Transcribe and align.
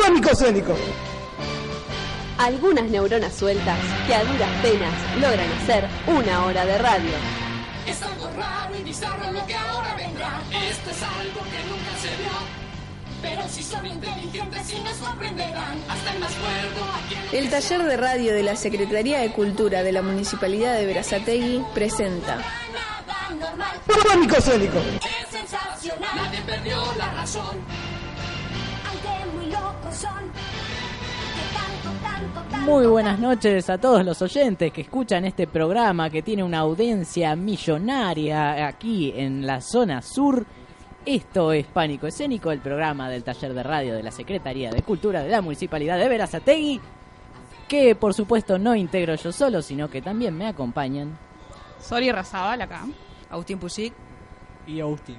Pánico 0.00 0.30
escénico. 0.30 0.76
Algunas 2.38 2.84
neuronas 2.84 3.34
sueltas 3.34 3.78
que 4.06 4.14
a 4.14 4.24
duras 4.24 4.50
penas 4.62 4.94
logran 5.20 5.50
hacer 5.60 5.88
una 6.06 6.46
hora 6.46 6.64
de 6.64 6.78
radio. 6.78 7.10
Es 7.84 8.00
algo 8.02 8.30
raro 8.36 8.76
y 8.78 8.82
bizarro 8.84 9.32
lo 9.32 9.44
que 9.44 9.54
ahora 9.54 9.94
vendrá. 9.96 10.40
Esto 10.70 10.90
es 10.90 11.02
algo 11.02 11.40
que 11.50 11.64
nunca 11.68 11.92
se 12.00 12.08
vio. 12.22 12.30
Pero 13.20 13.42
si 13.48 13.62
son 13.64 13.84
inteligentes 13.86 14.66
sí 14.66 14.80
nos 14.84 14.96
sorprenderán. 14.96 15.78
Hasta 15.88 16.14
el 16.14 16.20
más 16.20 16.32
cuerdo 16.34 16.86
El 17.32 17.50
taller 17.50 17.82
de 17.82 17.96
radio 17.96 18.34
de 18.34 18.42
la 18.44 18.54
Secretaría 18.54 19.18
de 19.18 19.32
Cultura 19.32 19.82
de 19.82 19.92
la 19.92 20.02
Municipalidad 20.02 20.74
de 20.76 20.86
Verazategui 20.86 21.64
presenta 21.74 22.38
Pánico 24.06 24.36
escénico. 24.36 24.78
es 24.78 25.30
sensacional. 25.30 26.10
Nadie 26.14 26.40
perdió 26.42 26.80
la 26.96 27.10
razón. 27.14 27.58
Muy 32.64 32.86
buenas 32.86 33.18
noches 33.18 33.70
a 33.70 33.78
todos 33.78 34.04
los 34.04 34.20
oyentes 34.20 34.72
que 34.72 34.82
escuchan 34.82 35.24
este 35.24 35.46
programa 35.46 36.10
que 36.10 36.22
tiene 36.22 36.44
una 36.44 36.58
audiencia 36.58 37.34
millonaria 37.34 38.66
aquí 38.66 39.12
en 39.16 39.46
la 39.46 39.60
zona 39.60 40.02
sur. 40.02 40.44
Esto 41.06 41.52
es 41.52 41.66
Pánico 41.66 42.06
Escénico, 42.06 42.50
el 42.50 42.60
programa 42.60 43.08
del 43.08 43.24
taller 43.24 43.54
de 43.54 43.62
radio 43.62 43.94
de 43.94 44.02
la 44.02 44.10
Secretaría 44.10 44.70
de 44.70 44.82
Cultura 44.82 45.22
de 45.22 45.30
la 45.30 45.40
Municipalidad 45.40 45.98
de 45.98 46.08
Verazategui, 46.08 46.80
que 47.66 47.94
por 47.94 48.12
supuesto 48.12 48.58
no 48.58 48.74
integro 48.74 49.14
yo 49.14 49.32
solo, 49.32 49.62
sino 49.62 49.88
que 49.88 50.02
también 50.02 50.36
me 50.36 50.46
acompañan. 50.46 51.16
Sori 51.80 52.12
Razabal 52.12 52.60
acá. 52.60 52.86
Agustín 53.30 53.58
Pusic. 53.58 53.94
y 54.66 54.80
Agustín. 54.80 55.16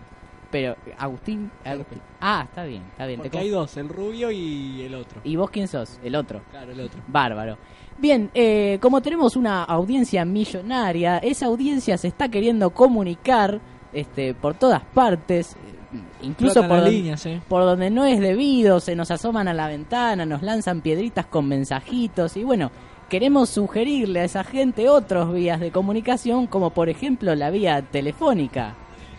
Pero, 0.51 0.75
Agustín, 0.97 1.51
Agustín. 1.63 2.01
Ah, 2.19 2.43
está 2.49 2.63
bien, 2.63 2.81
está 2.91 3.05
bien. 3.05 3.19
te 3.19 3.23
Porque 3.29 3.37
hay 3.37 3.49
dos, 3.49 3.77
el 3.77 3.87
rubio 3.87 4.31
y 4.31 4.81
el 4.81 4.95
otro. 4.95 5.21
¿Y 5.23 5.35
vos 5.35 5.49
quién 5.51 5.67
sos? 5.67 5.99
El 6.03 6.15
otro. 6.15 6.41
Claro, 6.49 6.71
el 6.71 6.79
otro. 6.79 6.99
Bárbaro. 7.07 7.57
Bien, 7.99 8.31
eh, 8.33 8.79
como 8.81 9.01
tenemos 9.01 9.35
una 9.35 9.63
audiencia 9.63 10.25
millonaria, 10.25 11.17
esa 11.19 11.45
audiencia 11.47 11.97
se 11.97 12.07
está 12.07 12.29
queriendo 12.29 12.71
comunicar 12.71 13.59
este, 13.93 14.33
por 14.33 14.53
todas 14.55 14.81
partes, 14.83 15.53
eh, 15.53 15.99
incluso 16.23 16.61
por, 16.61 16.69
las 16.77 16.83
don- 16.85 16.93
líneas, 16.93 17.25
eh. 17.25 17.41
por 17.47 17.63
donde 17.63 17.89
no 17.91 18.05
es 18.05 18.19
debido, 18.19 18.79
se 18.79 18.95
nos 18.95 19.11
asoman 19.11 19.47
a 19.49 19.53
la 19.53 19.67
ventana, 19.67 20.25
nos 20.25 20.41
lanzan 20.41 20.81
piedritas 20.81 21.25
con 21.27 21.47
mensajitos 21.47 22.37
y 22.37 22.43
bueno, 22.43 22.71
queremos 23.09 23.49
sugerirle 23.49 24.21
a 24.21 24.23
esa 24.23 24.43
gente 24.43 24.87
otros 24.89 25.33
vías 25.33 25.59
de 25.59 25.71
comunicación, 25.71 26.47
como 26.47 26.69
por 26.71 26.89
ejemplo 26.89 27.35
la 27.35 27.49
vía 27.51 27.81
telefónica. 27.81 28.75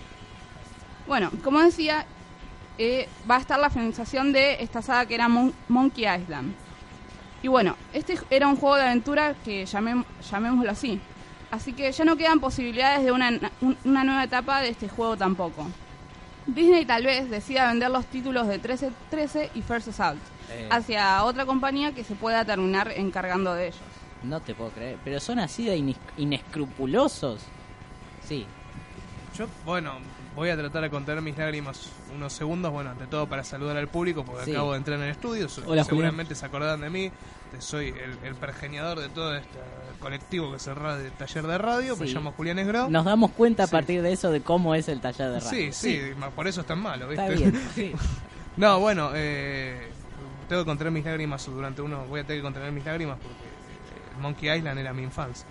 Bueno, 1.07 1.31
como 1.43 1.61
decía, 1.61 2.05
eh, 2.77 3.09
va 3.29 3.37
a 3.37 3.41
estar 3.41 3.59
la 3.59 3.71
finalización 3.71 4.31
de 4.35 4.63
esta 4.63 4.83
saga 4.83 5.07
que 5.07 5.15
era 5.15 5.29
Mon- 5.29 5.55
Monkey 5.69 6.05
Island. 6.05 6.53
Y 7.43 7.49
bueno, 7.49 7.75
este 7.95 8.19
era 8.29 8.49
un 8.49 8.57
juego 8.57 8.77
de 8.77 8.83
aventura 8.83 9.35
que 9.47 9.65
llamem- 9.65 10.05
llamémoslo 10.31 10.71
así. 10.71 11.01
Así 11.51 11.73
que 11.73 11.91
ya 11.91 12.05
no 12.05 12.17
quedan 12.19 12.39
posibilidades 12.39 13.03
de 13.03 13.13
una, 13.13 13.31
un- 13.63 13.79
una 13.87 14.05
nueva 14.05 14.25
etapa 14.25 14.61
de 14.61 14.69
este 14.69 14.91
juego 14.91 15.17
tampoco. 15.17 15.67
Disney 16.49 16.85
tal 16.87 17.05
vez 17.05 17.29
decida 17.31 17.69
vender 17.69 17.91
los 17.91 18.07
títulos 18.07 18.47
de 18.49 18.55
1313 18.55 19.51
y 19.55 19.63
First 19.63 19.89
Assault 19.89 20.21
Eh. 20.51 20.67
hacia 20.71 21.23
otra 21.25 21.45
compañía 21.47 21.93
que 21.93 22.03
se 22.05 22.15
pueda 22.15 22.45
terminar 22.45 22.91
encargando 22.97 23.55
de 23.55 23.69
ellos. 23.69 23.81
No 24.23 24.41
te 24.41 24.55
puedo 24.55 24.71
creer. 24.71 24.97
Pero 25.05 25.21
son 25.21 25.39
así 25.39 25.67
de 25.67 25.77
ines- 25.77 25.97
inescrupulosos. 26.17 27.41
Sí. 28.27 28.47
Yo, 29.37 29.47
bueno, 29.65 29.93
voy 30.39 30.51
a 30.51 30.57
tratar 30.57 30.83
de 30.83 30.91
contener 30.91 31.23
mis 31.23 31.37
lágrimas 31.37 31.91
unos 32.15 32.33
segundos. 32.33 32.73
Bueno, 32.73 32.91
ante 32.91 33.07
todo 33.07 33.27
para 33.29 33.45
saludar 33.45 33.77
al 33.77 33.89
público, 33.89 34.25
porque 34.25 34.45
Sí. 34.47 34.53
acabo 34.53 34.73
de 34.73 34.79
entrar 34.79 34.99
en 34.99 35.05
el 35.05 35.11
estudio. 35.11 35.47
Hola, 35.67 35.85
Seguramente 35.85 36.35
se 36.35 36.47
acordarán 36.47 36.81
de 36.81 36.91
mí. 36.91 37.11
Soy 37.59 37.89
el, 37.89 38.19
el 38.27 38.35
pergeniador 38.35 39.01
de 39.01 39.09
todo 39.09 39.35
este 39.35 39.59
colectivo 40.01 40.53
que 40.53 40.59
se 40.59 40.73
ra- 40.75 40.97
de 40.97 41.11
taller 41.11 41.47
de 41.47 41.59
radio. 41.59 41.97
Me 41.97 42.07
llamo 42.07 42.33
Julián 42.37 42.59
Esgro. 42.59 42.89
Nos 42.89 43.05
damos 43.05 43.31
cuenta 43.33 43.65
a 43.65 43.67
Sí. 43.67 43.73
partir 43.73 44.03
de 44.03 44.13
eso 44.13 44.31
de 44.31 44.41
cómo 44.43 44.75
es 44.75 44.89
el 44.89 45.01
taller 45.01 45.31
de 45.33 45.41
radio. 45.41 45.51
Sí, 45.51 45.73
sí, 45.73 46.01
por 46.37 46.47
eso 46.47 46.61
es 46.61 46.67
tan 46.67 46.81
malo, 46.81 47.09
¿viste? 47.09 47.25
Está 47.25 47.35
bien. 47.37 47.61
Sí. 47.75 47.93
no, 48.57 48.79
bueno, 48.81 49.11
eh, 49.15 49.89
tengo 50.49 50.63
que 50.63 50.67
contener 50.67 50.93
mis 50.93 51.05
lágrimas 51.05 51.45
durante 51.47 51.83
uno. 51.83 52.05
Voy 52.07 52.21
a 52.21 52.25
tener 52.25 52.39
que 52.39 52.43
contener 52.45 52.71
mis 52.71 52.85
lágrimas 52.85 53.17
porque 53.21 53.35
eh, 53.37 54.21
Monkey 54.21 54.57
Island 54.57 54.79
era 54.79 54.93
mi 54.93 55.03
infancia. 55.03 55.47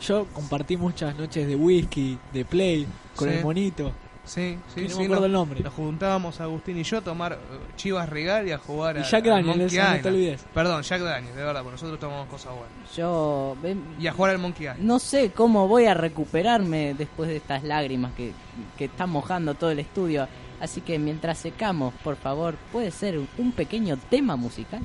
Yo 0.00 0.26
compartí 0.32 0.76
muchas 0.76 1.14
noches 1.16 1.46
de 1.46 1.54
whisky, 1.54 2.18
de 2.32 2.44
play, 2.44 2.88
con 3.14 3.28
Sí. 3.28 3.34
el 3.36 3.42
monito. 3.44 3.92
Sí, 4.24 4.56
sí, 4.68 4.82
Que 4.82 4.82
no 4.82 4.88
sí. 4.90 4.98
me 4.98 5.04
acuerdo 5.06 5.20
nos- 5.22 5.26
el 5.26 5.32
nombre. 5.32 5.60
Nos 5.60 5.72
juntábamos 5.74 6.40
Agustín 6.40 6.78
y 6.78 6.84
yo 6.84 6.98
a 6.98 7.00
tomar 7.00 7.32
eh, 7.32 7.36
Chivas 7.76 8.08
Regal 8.08 8.46
y 8.46 8.52
a 8.52 8.58
jugar 8.58 8.96
Y 8.96 9.00
a, 9.00 9.02
Jack 9.02 9.26
a 9.26 9.30
Daniel, 9.30 9.46
Monkey 9.58 9.66
ese, 9.78 9.82
no 9.96 10.00
te 10.00 10.08
olvides. 10.08 10.44
Perdón, 10.54 10.82
Jack 10.82 11.00
Daniel, 11.02 11.34
de 11.34 11.42
verdad, 11.42 11.62
porque 11.62 11.72
nosotros 11.74 11.98
tomamos 11.98 12.28
cosas 12.28 12.52
buenas. 12.52 12.96
Yo 12.96 13.56
ven, 13.60 13.82
Y 13.98 14.06
a 14.06 14.12
jugar 14.12 14.30
al 14.32 14.38
Monkey 14.38 14.66
Island. 14.66 14.80
no 14.82 14.98
sé 15.00 15.30
cómo 15.32 15.66
voy 15.66 15.86
a 15.86 15.94
recuperarme 15.94 16.94
después 16.94 17.28
de 17.30 17.36
estas 17.36 17.64
lágrimas 17.64 18.12
que, 18.12 18.32
que 18.78 18.84
están 18.84 19.10
mojando 19.10 19.54
todo 19.54 19.70
el 19.72 19.80
estudio. 19.80 20.28
Así 20.60 20.80
que 20.80 20.96
mientras 21.00 21.38
secamos, 21.38 21.92
por 22.04 22.14
favor, 22.14 22.54
puede 22.70 22.92
ser 22.92 23.18
un- 23.18 23.28
un 23.38 23.50
pequeño 23.50 23.96
tema 24.08 24.36
musical. 24.36 24.80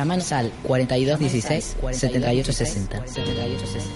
Llámanos 0.00 0.32
al 0.32 0.50
4216 0.62 1.76
7860. 1.92 3.06
7860. 3.06 3.90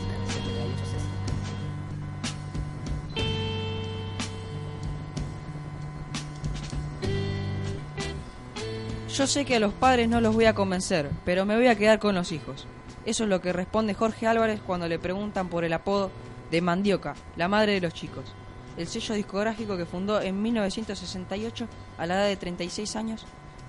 Yo 9.09 9.27
sé 9.27 9.47
que 9.47 9.57
a 9.57 9.61
los 9.61 9.73
padres 9.73 10.07
no 10.11 10.21
los 10.21 10.35
voy 10.35 10.45
a 10.45 10.55
convencer, 10.55 11.09
pero 11.25 11.47
me 11.47 11.57
voy 11.57 11.69
a 11.69 11.79
quedar 11.79 11.99
con 11.99 12.15
los 12.15 12.33
hijos. 12.33 12.67
Eso 13.07 13.25
es 13.25 13.31
lo 13.31 13.41
que 13.41 13.55
responde 13.55 13.95
Jorge 13.95 14.27
Álvarez 14.27 14.61
cuando 14.61 14.87
le 14.87 14.99
preguntan 14.99 15.49
por 15.49 15.65
el 15.65 15.73
apodo 15.73 16.11
de 16.51 16.61
Mandioca, 16.61 17.15
la 17.37 17.49
madre 17.49 17.73
de 17.73 17.81
los 17.81 17.95
chicos. 17.95 18.27
El 18.77 18.89
sello 18.89 19.15
discográfico 19.15 19.79
que 19.79 19.87
fundó 19.87 20.21
en 20.21 20.43
1968 20.43 21.67
a 21.97 22.05
la 22.05 22.17
edad 22.17 22.27
de 22.27 22.37
36 22.37 22.95
años 22.95 23.25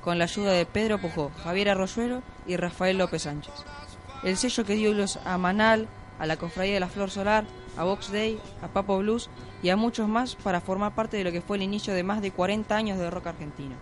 con 0.05 0.19
la 0.19 0.25
ayuda 0.25 0.51
de 0.51 0.67
Pedro 0.67 0.99
Pujó, 0.99 1.31
Javier 1.43 1.69
Arroyuelo 1.69 2.21
y 2.45 2.55
Rafael 2.57 2.99
López 2.99 3.23
Sánchez. 3.23 3.55
El 4.23 4.37
sello 4.37 4.63
que 4.63 4.75
dio 4.75 4.93
luz 4.93 5.17
a 5.25 5.39
Manal, 5.39 5.87
a 6.19 6.27
la 6.27 6.37
Cofradía 6.37 6.75
de 6.75 6.79
la 6.79 6.87
Flor 6.87 7.09
Solar, 7.09 7.43
a 7.75 7.83
Box 7.83 8.11
Day, 8.11 8.39
a 8.61 8.67
Papo 8.67 8.99
Blues 8.99 9.31
y 9.63 9.69
a 9.69 9.75
muchos 9.75 10.07
más 10.07 10.35
para 10.35 10.61
formar 10.61 10.93
parte 10.93 11.17
de 11.17 11.23
lo 11.23 11.31
que 11.31 11.41
fue 11.41 11.57
el 11.57 11.63
inicio 11.63 11.91
de 11.95 12.03
más 12.03 12.21
de 12.21 12.29
40 12.29 12.75
años 12.75 12.99
de 12.99 13.09
rock 13.09 13.27
argentino. 13.27 13.75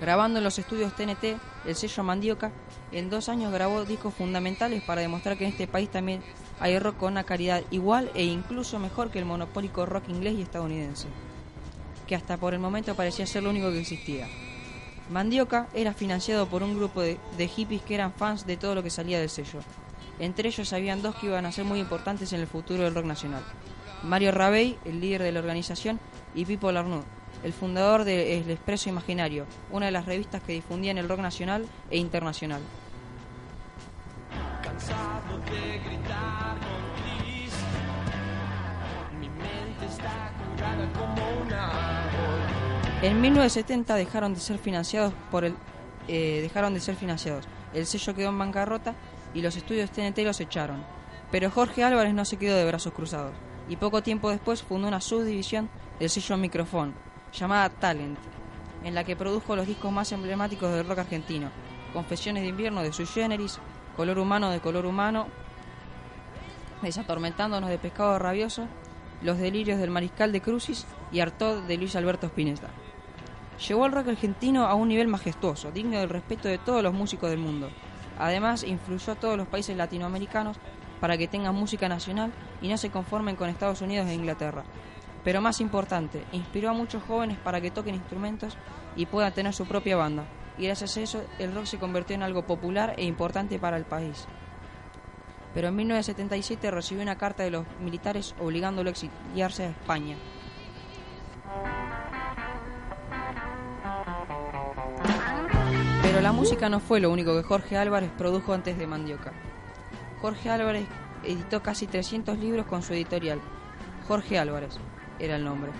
Grabando 0.00 0.38
en 0.38 0.44
los 0.44 0.60
estudios 0.60 0.94
TNT, 0.94 1.40
el 1.66 1.74
sello 1.74 2.04
Mandioca, 2.04 2.52
en 2.92 3.10
dos 3.10 3.28
años 3.28 3.52
grabó 3.52 3.84
discos 3.84 4.14
fundamentales 4.14 4.80
para 4.84 5.00
demostrar 5.00 5.36
que 5.36 5.44
en 5.44 5.50
este 5.50 5.66
país 5.66 5.90
también 5.90 6.22
hay 6.60 6.78
rock 6.78 6.98
con 6.98 7.12
una 7.12 7.24
calidad 7.24 7.64
igual 7.72 8.12
e 8.14 8.22
incluso 8.22 8.78
mejor 8.78 9.10
que 9.10 9.18
el 9.18 9.24
monopólico 9.24 9.86
rock 9.86 10.08
inglés 10.08 10.34
y 10.38 10.42
estadounidense, 10.42 11.08
que 12.06 12.14
hasta 12.14 12.36
por 12.36 12.54
el 12.54 12.60
momento 12.60 12.94
parecía 12.94 13.26
ser 13.26 13.42
lo 13.42 13.50
único 13.50 13.70
que 13.70 13.80
existía. 13.80 14.28
Mandioca 15.10 15.68
era 15.74 15.92
financiado 15.92 16.46
por 16.46 16.62
un 16.62 16.76
grupo 16.76 17.02
de, 17.02 17.18
hippies 17.48 17.82
que 17.82 17.94
eran 17.94 18.12
fans 18.12 18.46
de 18.46 18.56
todo 18.56 18.74
lo 18.74 18.82
que 18.82 18.90
salía 18.90 19.20
del 19.20 19.28
sello. 19.28 19.60
Entre 20.18 20.48
ellos 20.48 20.72
habían 20.72 21.02
dos 21.02 21.14
que 21.16 21.26
iban 21.26 21.44
a 21.46 21.52
ser 21.52 21.64
muy 21.64 21.80
importantes 21.80 22.32
en 22.32 22.40
el 22.40 22.46
futuro 22.46 22.84
del 22.84 22.94
rock 22.94 23.04
nacional. 23.04 23.42
Mario 24.02 24.32
Rabey, 24.32 24.78
el 24.84 25.00
líder 25.00 25.22
de 25.22 25.32
la 25.32 25.40
organización, 25.40 26.00
y 26.34 26.44
Pipo 26.44 26.72
Larnud, 26.72 27.02
el 27.42 27.52
fundador 27.52 28.04
de 28.04 28.38
El 28.38 28.50
Expreso 28.50 28.88
Imaginario, 28.88 29.46
una 29.70 29.86
de 29.86 29.92
las 29.92 30.06
revistas 30.06 30.42
que 30.42 30.52
difundían 30.52 30.98
el 30.98 31.08
rock 31.08 31.20
nacional 31.20 31.66
e 31.90 31.98
internacional. 31.98 32.62
Cansado 34.62 35.38
de 35.38 35.78
gritar 35.78 36.56
mi 39.20 39.28
mente 39.28 39.86
está 39.86 40.32
curada 40.38 40.92
como 40.92 41.42
un 41.42 41.52
árbol. 41.52 42.13
En 43.04 43.20
1970 43.20 43.96
dejaron 43.96 44.32
de 44.32 44.40
ser 44.40 44.56
financiados 44.56 45.12
por 45.30 45.44
el 45.44 45.54
eh, 46.08 46.40
dejaron 46.40 46.72
de 46.72 46.80
ser 46.80 46.96
financiados. 46.96 47.44
El 47.74 47.84
sello 47.84 48.14
quedó 48.14 48.30
en 48.30 48.38
bancarrota 48.38 48.94
y 49.34 49.42
los 49.42 49.56
estudios 49.56 49.90
TNT 49.90 50.20
los 50.20 50.40
echaron. 50.40 50.82
Pero 51.30 51.50
Jorge 51.50 51.84
Álvarez 51.84 52.14
no 52.14 52.24
se 52.24 52.38
quedó 52.38 52.56
de 52.56 52.64
brazos 52.64 52.94
cruzados 52.94 53.34
y 53.68 53.76
poco 53.76 54.02
tiempo 54.02 54.30
después 54.30 54.62
fundó 54.62 54.88
una 54.88 55.02
subdivisión 55.02 55.68
del 56.00 56.08
sello 56.08 56.38
Microfón 56.38 56.94
llamada 57.30 57.68
Talent, 57.68 58.18
en 58.84 58.94
la 58.94 59.04
que 59.04 59.16
produjo 59.16 59.54
los 59.54 59.66
discos 59.66 59.92
más 59.92 60.10
emblemáticos 60.12 60.72
del 60.72 60.88
rock 60.88 61.00
argentino: 61.00 61.50
Confesiones 61.92 62.42
de 62.42 62.48
invierno 62.48 62.82
de 62.82 62.94
Sui 62.94 63.04
Generis, 63.04 63.58
Color 63.98 64.18
humano 64.18 64.48
de 64.48 64.60
Color 64.60 64.86
humano, 64.86 65.26
Desatormentándonos 66.80 67.68
de 67.68 67.76
Pescado 67.76 68.18
Rabioso, 68.18 68.66
Los 69.20 69.36
delirios 69.36 69.78
del 69.78 69.90
Mariscal 69.90 70.32
de 70.32 70.40
Crucis 70.40 70.86
y 71.12 71.20
Artaud 71.20 71.64
de 71.64 71.76
Luis 71.76 71.96
Alberto 71.96 72.28
Spinetta. 72.28 72.70
Llevó 73.58 73.84
al 73.84 73.92
rock 73.92 74.08
argentino 74.08 74.66
a 74.66 74.74
un 74.74 74.88
nivel 74.88 75.08
majestuoso, 75.08 75.70
digno 75.70 75.98
del 75.98 76.08
respeto 76.08 76.48
de 76.48 76.58
todos 76.58 76.82
los 76.82 76.92
músicos 76.92 77.30
del 77.30 77.38
mundo. 77.38 77.70
Además, 78.18 78.64
influyó 78.64 79.12
a 79.12 79.16
todos 79.16 79.36
los 79.36 79.48
países 79.48 79.76
latinoamericanos 79.76 80.56
para 81.00 81.16
que 81.16 81.28
tengan 81.28 81.54
música 81.54 81.88
nacional 81.88 82.32
y 82.62 82.68
no 82.68 82.76
se 82.76 82.90
conformen 82.90 83.36
con 83.36 83.48
Estados 83.48 83.80
Unidos 83.80 84.08
e 84.08 84.14
Inglaterra. 84.14 84.64
Pero 85.22 85.40
más 85.40 85.60
importante, 85.60 86.24
inspiró 86.32 86.70
a 86.70 86.74
muchos 86.74 87.02
jóvenes 87.02 87.38
para 87.38 87.60
que 87.60 87.70
toquen 87.70 87.94
instrumentos 87.94 88.56
y 88.96 89.06
puedan 89.06 89.32
tener 89.32 89.54
su 89.54 89.66
propia 89.66 89.96
banda. 89.96 90.24
Y 90.58 90.64
gracias 90.66 90.96
a 90.96 91.00
eso, 91.00 91.24
el 91.38 91.54
rock 91.54 91.64
se 91.64 91.78
convirtió 91.78 92.14
en 92.14 92.22
algo 92.22 92.46
popular 92.46 92.94
e 92.96 93.04
importante 93.04 93.58
para 93.58 93.76
el 93.76 93.84
país. 93.84 94.26
Pero 95.54 95.68
en 95.68 95.76
1977 95.76 96.70
recibió 96.70 97.02
una 97.02 97.16
carta 97.16 97.42
de 97.42 97.50
los 97.50 97.66
militares 97.80 98.34
obligándolo 98.40 98.88
a 98.88 98.92
exiliarse 98.92 99.64
a 99.64 99.70
España. 99.70 100.16
Pero 106.14 106.22
la 106.22 106.30
música 106.32 106.68
no 106.68 106.78
fue 106.78 107.00
lo 107.00 107.10
único 107.10 107.34
que 107.34 107.42
Jorge 107.42 107.76
Álvarez 107.76 108.08
produjo 108.16 108.52
antes 108.54 108.78
de 108.78 108.86
Mandioca. 108.86 109.32
Jorge 110.20 110.48
Álvarez 110.48 110.86
editó 111.24 111.60
casi 111.60 111.88
300 111.88 112.38
libros 112.38 112.66
con 112.66 112.82
su 112.84 112.92
editorial. 112.92 113.40
Jorge 114.06 114.38
Álvarez 114.38 114.76
era 115.18 115.34
el 115.36 115.44
nombre. 115.44 115.72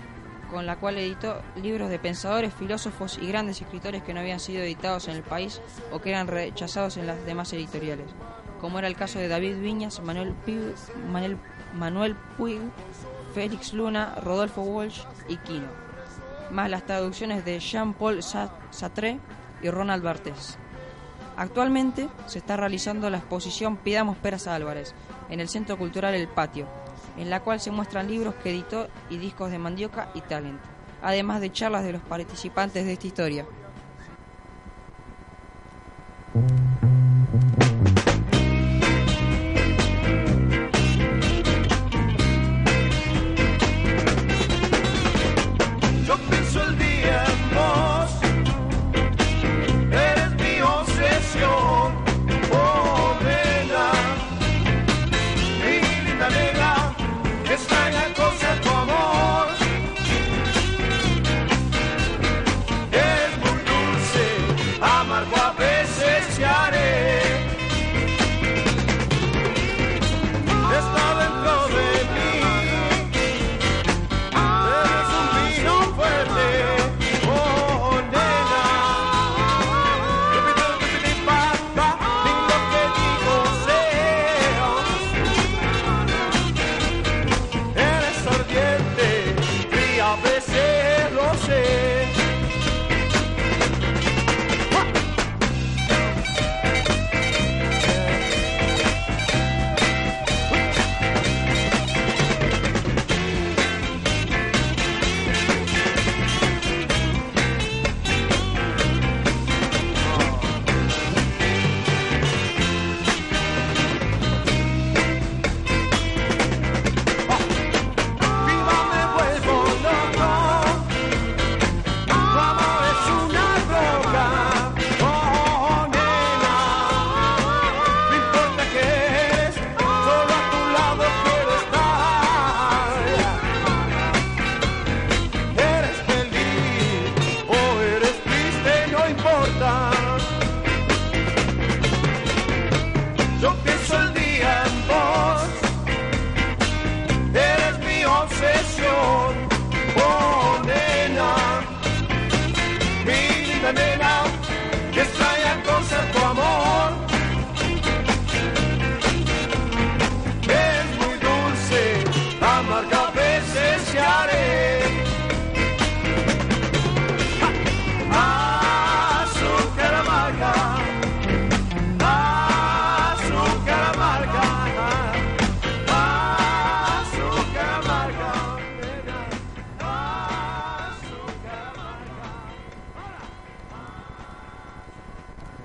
con 0.51 0.65
la 0.67 0.75
cual 0.75 0.97
editó 0.99 1.41
libros 1.55 1.89
de 1.89 1.97
pensadores, 1.99 2.53
filósofos 2.53 3.17
y 3.19 3.27
grandes 3.27 3.59
escritores 3.61 4.03
que 4.03 4.13
no 4.13 4.19
habían 4.19 4.39
sido 4.39 4.61
editados 4.61 5.07
en 5.07 5.15
el 5.15 5.23
país 5.23 5.59
o 5.91 5.99
que 5.99 6.09
eran 6.11 6.27
rechazados 6.27 6.97
en 6.97 7.07
las 7.07 7.25
demás 7.25 7.51
editoriales, 7.53 8.05
como 8.61 8.77
era 8.77 8.87
el 8.87 8.95
caso 8.95 9.17
de 9.17 9.27
David 9.27 9.57
Viñas, 9.59 10.01
Manuel, 10.01 10.33
Pi- 10.45 10.59
Manuel, 11.11 11.37
Manuel 11.73 12.15
Puig, 12.37 12.59
Félix 13.33 13.73
Luna, 13.73 14.13
Rodolfo 14.21 14.61
Walsh 14.61 15.01
y 15.27 15.37
Quino, 15.37 15.67
más 16.51 16.69
las 16.69 16.85
traducciones 16.85 17.43
de 17.43 17.59
Jean-Paul 17.59 18.21
Sa- 18.21 18.53
Sartre 18.69 19.17
y 19.61 19.69
Ronald 19.69 20.03
Barthes. 20.03 20.57
Actualmente 21.37 22.07
se 22.27 22.39
está 22.39 22.55
realizando 22.55 23.09
la 23.09 23.17
exposición 23.17 23.77
Pidamos 23.77 24.17
Peras 24.17 24.47
Álvarez 24.47 24.93
en 25.29 25.39
el 25.39 25.49
Centro 25.49 25.77
Cultural 25.77 26.13
El 26.15 26.29
Patio, 26.29 26.67
en 27.17 27.29
la 27.29 27.41
cual 27.41 27.59
se 27.59 27.71
muestran 27.71 28.07
libros 28.07 28.35
que 28.35 28.51
editó 28.51 28.87
y 29.09 29.17
discos 29.17 29.51
de 29.51 29.59
Mandioca 29.59 30.09
y 30.13 30.21
Talent, 30.21 30.61
además 31.01 31.41
de 31.41 31.51
charlas 31.51 31.83
de 31.83 31.93
los 31.93 32.01
participantes 32.01 32.85
de 32.85 32.93
esta 32.93 33.07
historia. 33.07 33.45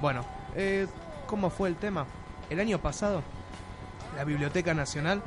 Bueno, 0.00 0.24
eh, 0.54 0.86
¿cómo 1.26 1.50
fue 1.50 1.68
el 1.68 1.76
tema? 1.76 2.06
El 2.50 2.60
año 2.60 2.78
pasado, 2.80 3.22
la 4.16 4.24
Biblioteca 4.24 4.74
Nacional 4.74 5.22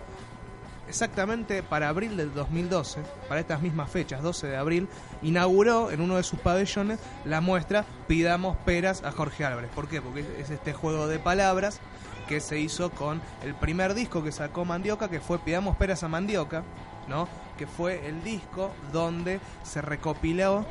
exactamente 0.89 1.63
para 1.63 1.87
abril 1.87 2.17
del 2.17 2.33
2012, 2.33 3.01
para 3.27 3.39
estas 3.39 3.61
mismas 3.61 3.89
fechas, 3.89 4.21
12 4.21 4.47
de 4.47 4.57
abril, 4.57 4.89
inauguró 5.21 5.91
en 5.91 6.01
uno 6.01 6.17
de 6.17 6.23
sus 6.23 6.39
pabellones 6.39 6.99
la 7.25 7.39
muestra 7.39 7.85
Pidamos 8.07 8.57
peras 8.65 9.03
a 9.03 9.11
Jorge 9.11 9.45
Álvarez. 9.45 9.69
¿Por 9.73 9.87
qué? 9.87 10.01
Porque 10.01 10.25
es 10.39 10.49
este 10.49 10.73
juego 10.73 11.07
de 11.07 11.19
palabras 11.19 11.79
que 12.27 12.41
se 12.41 12.59
hizo 12.59 12.89
con 12.91 13.21
el 13.43 13.55
primer 13.55 13.93
disco 13.93 14.23
que 14.23 14.31
sacó 14.31 14.65
Mandioca, 14.65 15.09
que 15.09 15.19
fue 15.19 15.39
Pidamos 15.39 15.77
peras 15.77 16.03
a 16.03 16.07
Mandioca, 16.07 16.63
¿no? 17.07 17.27
Que 17.57 17.67
fue 17.67 18.07
el 18.07 18.23
disco 18.23 18.71
donde 18.91 19.39
se 19.63 19.81
recopiló 19.81 20.65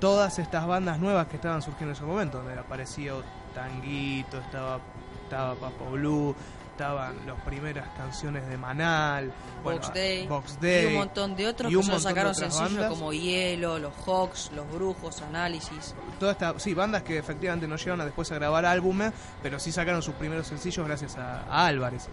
todas 0.00 0.38
estas 0.38 0.66
bandas 0.66 0.98
nuevas 0.98 1.26
que 1.28 1.36
estaban 1.36 1.62
surgiendo 1.62 1.92
en 1.92 1.96
ese 1.96 2.04
momento, 2.04 2.38
donde 2.38 2.58
aparecía 2.58 3.12
Tanguito, 3.54 4.38
estaba, 4.38 4.80
estaba 5.22 5.54
Papo 5.54 5.92
Blue, 5.92 6.34
estaban 6.74 7.14
las 7.24 7.40
primeras 7.42 7.88
canciones 7.96 8.46
de 8.48 8.56
Manal, 8.58 9.32
bueno, 9.62 9.80
Box 9.80 9.94
Day, 9.94 10.26
Box 10.26 10.60
Day, 10.60 10.84
y 10.84 10.86
un 10.88 10.94
montón 10.94 11.36
de 11.36 11.46
otros 11.46 11.70
y 11.70 11.76
un 11.76 11.82
que 11.82 11.86
solo 11.86 11.98
de 11.98 12.02
sacaron 12.02 12.34
sencillos 12.34 12.86
como 12.86 13.12
Hielo, 13.12 13.78
Los 13.78 13.94
Hawks, 14.04 14.50
Los 14.54 14.70
Brujos, 14.72 15.22
Análisis. 15.22 15.94
toda 16.18 16.32
esta, 16.32 16.58
sí, 16.58 16.74
bandas 16.74 17.02
que 17.04 17.16
efectivamente 17.16 17.68
no 17.68 17.76
llegaron 17.76 18.00
a 18.00 18.04
después 18.04 18.30
a 18.32 18.34
grabar 18.34 18.66
álbumes, 18.66 19.12
pero 19.42 19.58
sí 19.60 19.70
sacaron 19.70 20.02
sus 20.02 20.14
primeros 20.14 20.48
sencillos 20.48 20.84
gracias 20.86 21.16
a, 21.16 21.42
a 21.42 21.66
Álvarez. 21.66 22.08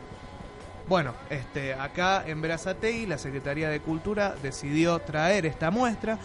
Bueno, 0.91 1.13
este, 1.29 1.73
acá 1.73 2.25
en 2.27 2.41
Verazategui 2.41 3.05
la 3.05 3.17
Secretaría 3.17 3.69
de 3.69 3.79
Cultura 3.79 4.35
decidió 4.43 4.99
traer 4.99 5.45
esta 5.45 5.71
muestra 5.71 6.17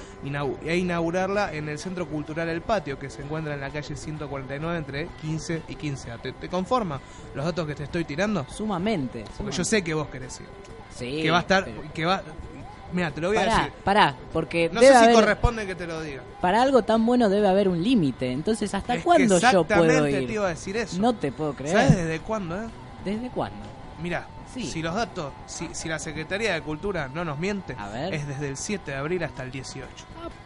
e 0.64 0.76
inaugurarla 0.76 1.54
en 1.54 1.68
el 1.68 1.78
Centro 1.78 2.08
Cultural 2.08 2.48
El 2.48 2.62
Patio, 2.62 2.98
que 2.98 3.08
se 3.08 3.22
encuentra 3.22 3.54
en 3.54 3.60
la 3.60 3.70
calle 3.70 3.94
149 3.94 4.76
entre 4.76 5.06
15 5.20 5.62
y 5.68 5.76
15. 5.76 6.10
¿Te, 6.20 6.32
te 6.32 6.48
conforma 6.48 7.00
los 7.36 7.44
datos 7.44 7.64
que 7.64 7.76
te 7.76 7.84
estoy 7.84 8.04
tirando? 8.04 8.44
Sumamente. 8.50 9.20
Porque 9.20 9.34
sumamente. 9.36 9.56
yo 9.56 9.64
sé 9.64 9.84
que 9.84 9.94
vos 9.94 10.08
querés 10.08 10.40
ir. 10.40 10.46
Sí, 10.92 11.22
que 11.22 11.30
va 11.30 11.36
a 11.38 11.40
estar, 11.42 11.64
pero- 11.64 11.82
que 11.94 12.04
va, 12.04 12.22
Mira, 12.92 13.12
te 13.12 13.20
lo 13.20 13.28
voy 13.28 13.36
a 13.36 13.44
decir. 13.44 13.72
pará, 13.84 14.16
porque 14.32 14.68
No 14.72 14.80
debe 14.80 14.94
sé 14.94 14.98
si 14.98 15.04
haber- 15.04 15.14
corresponde 15.14 15.64
que 15.64 15.76
te 15.76 15.86
lo 15.86 16.00
diga. 16.00 16.22
para 16.40 16.60
algo 16.60 16.82
tan 16.82 17.06
bueno 17.06 17.28
debe 17.28 17.46
haber 17.46 17.68
un 17.68 17.80
límite. 17.84 18.32
Entonces, 18.32 18.74
¿hasta 18.74 18.96
Es 18.96 19.04
cuándo 19.04 19.38
yo 19.38 19.62
puedo 19.64 19.84
exactamente 19.84 20.22
ir? 20.22 20.26
te 20.26 20.32
iba 20.32 20.46
a 20.46 20.50
decir 20.50 20.76
eso. 20.76 20.98
No 21.00 21.12
te 21.14 21.30
puedo 21.30 21.52
creer. 21.54 21.76
¿Sabes 21.76 21.96
desde 21.96 22.18
cuándo, 22.18 22.56
eh? 22.56 22.66
¿Desde 23.04 23.30
cuándo? 23.30 23.58
Mira, 24.02 24.26
Sí. 24.62 24.70
si 24.70 24.82
los 24.82 24.94
datos, 24.94 25.32
si, 25.46 25.68
si 25.74 25.88
la 25.88 25.98
Secretaría 25.98 26.54
de 26.54 26.62
Cultura 26.62 27.08
no 27.12 27.24
nos 27.24 27.38
miente, 27.38 27.76
ver. 27.92 28.14
es 28.14 28.26
desde 28.26 28.48
el 28.48 28.56
7 28.56 28.90
de 28.90 28.96
abril 28.96 29.22
hasta 29.24 29.42
el 29.42 29.50
18. 29.50 29.86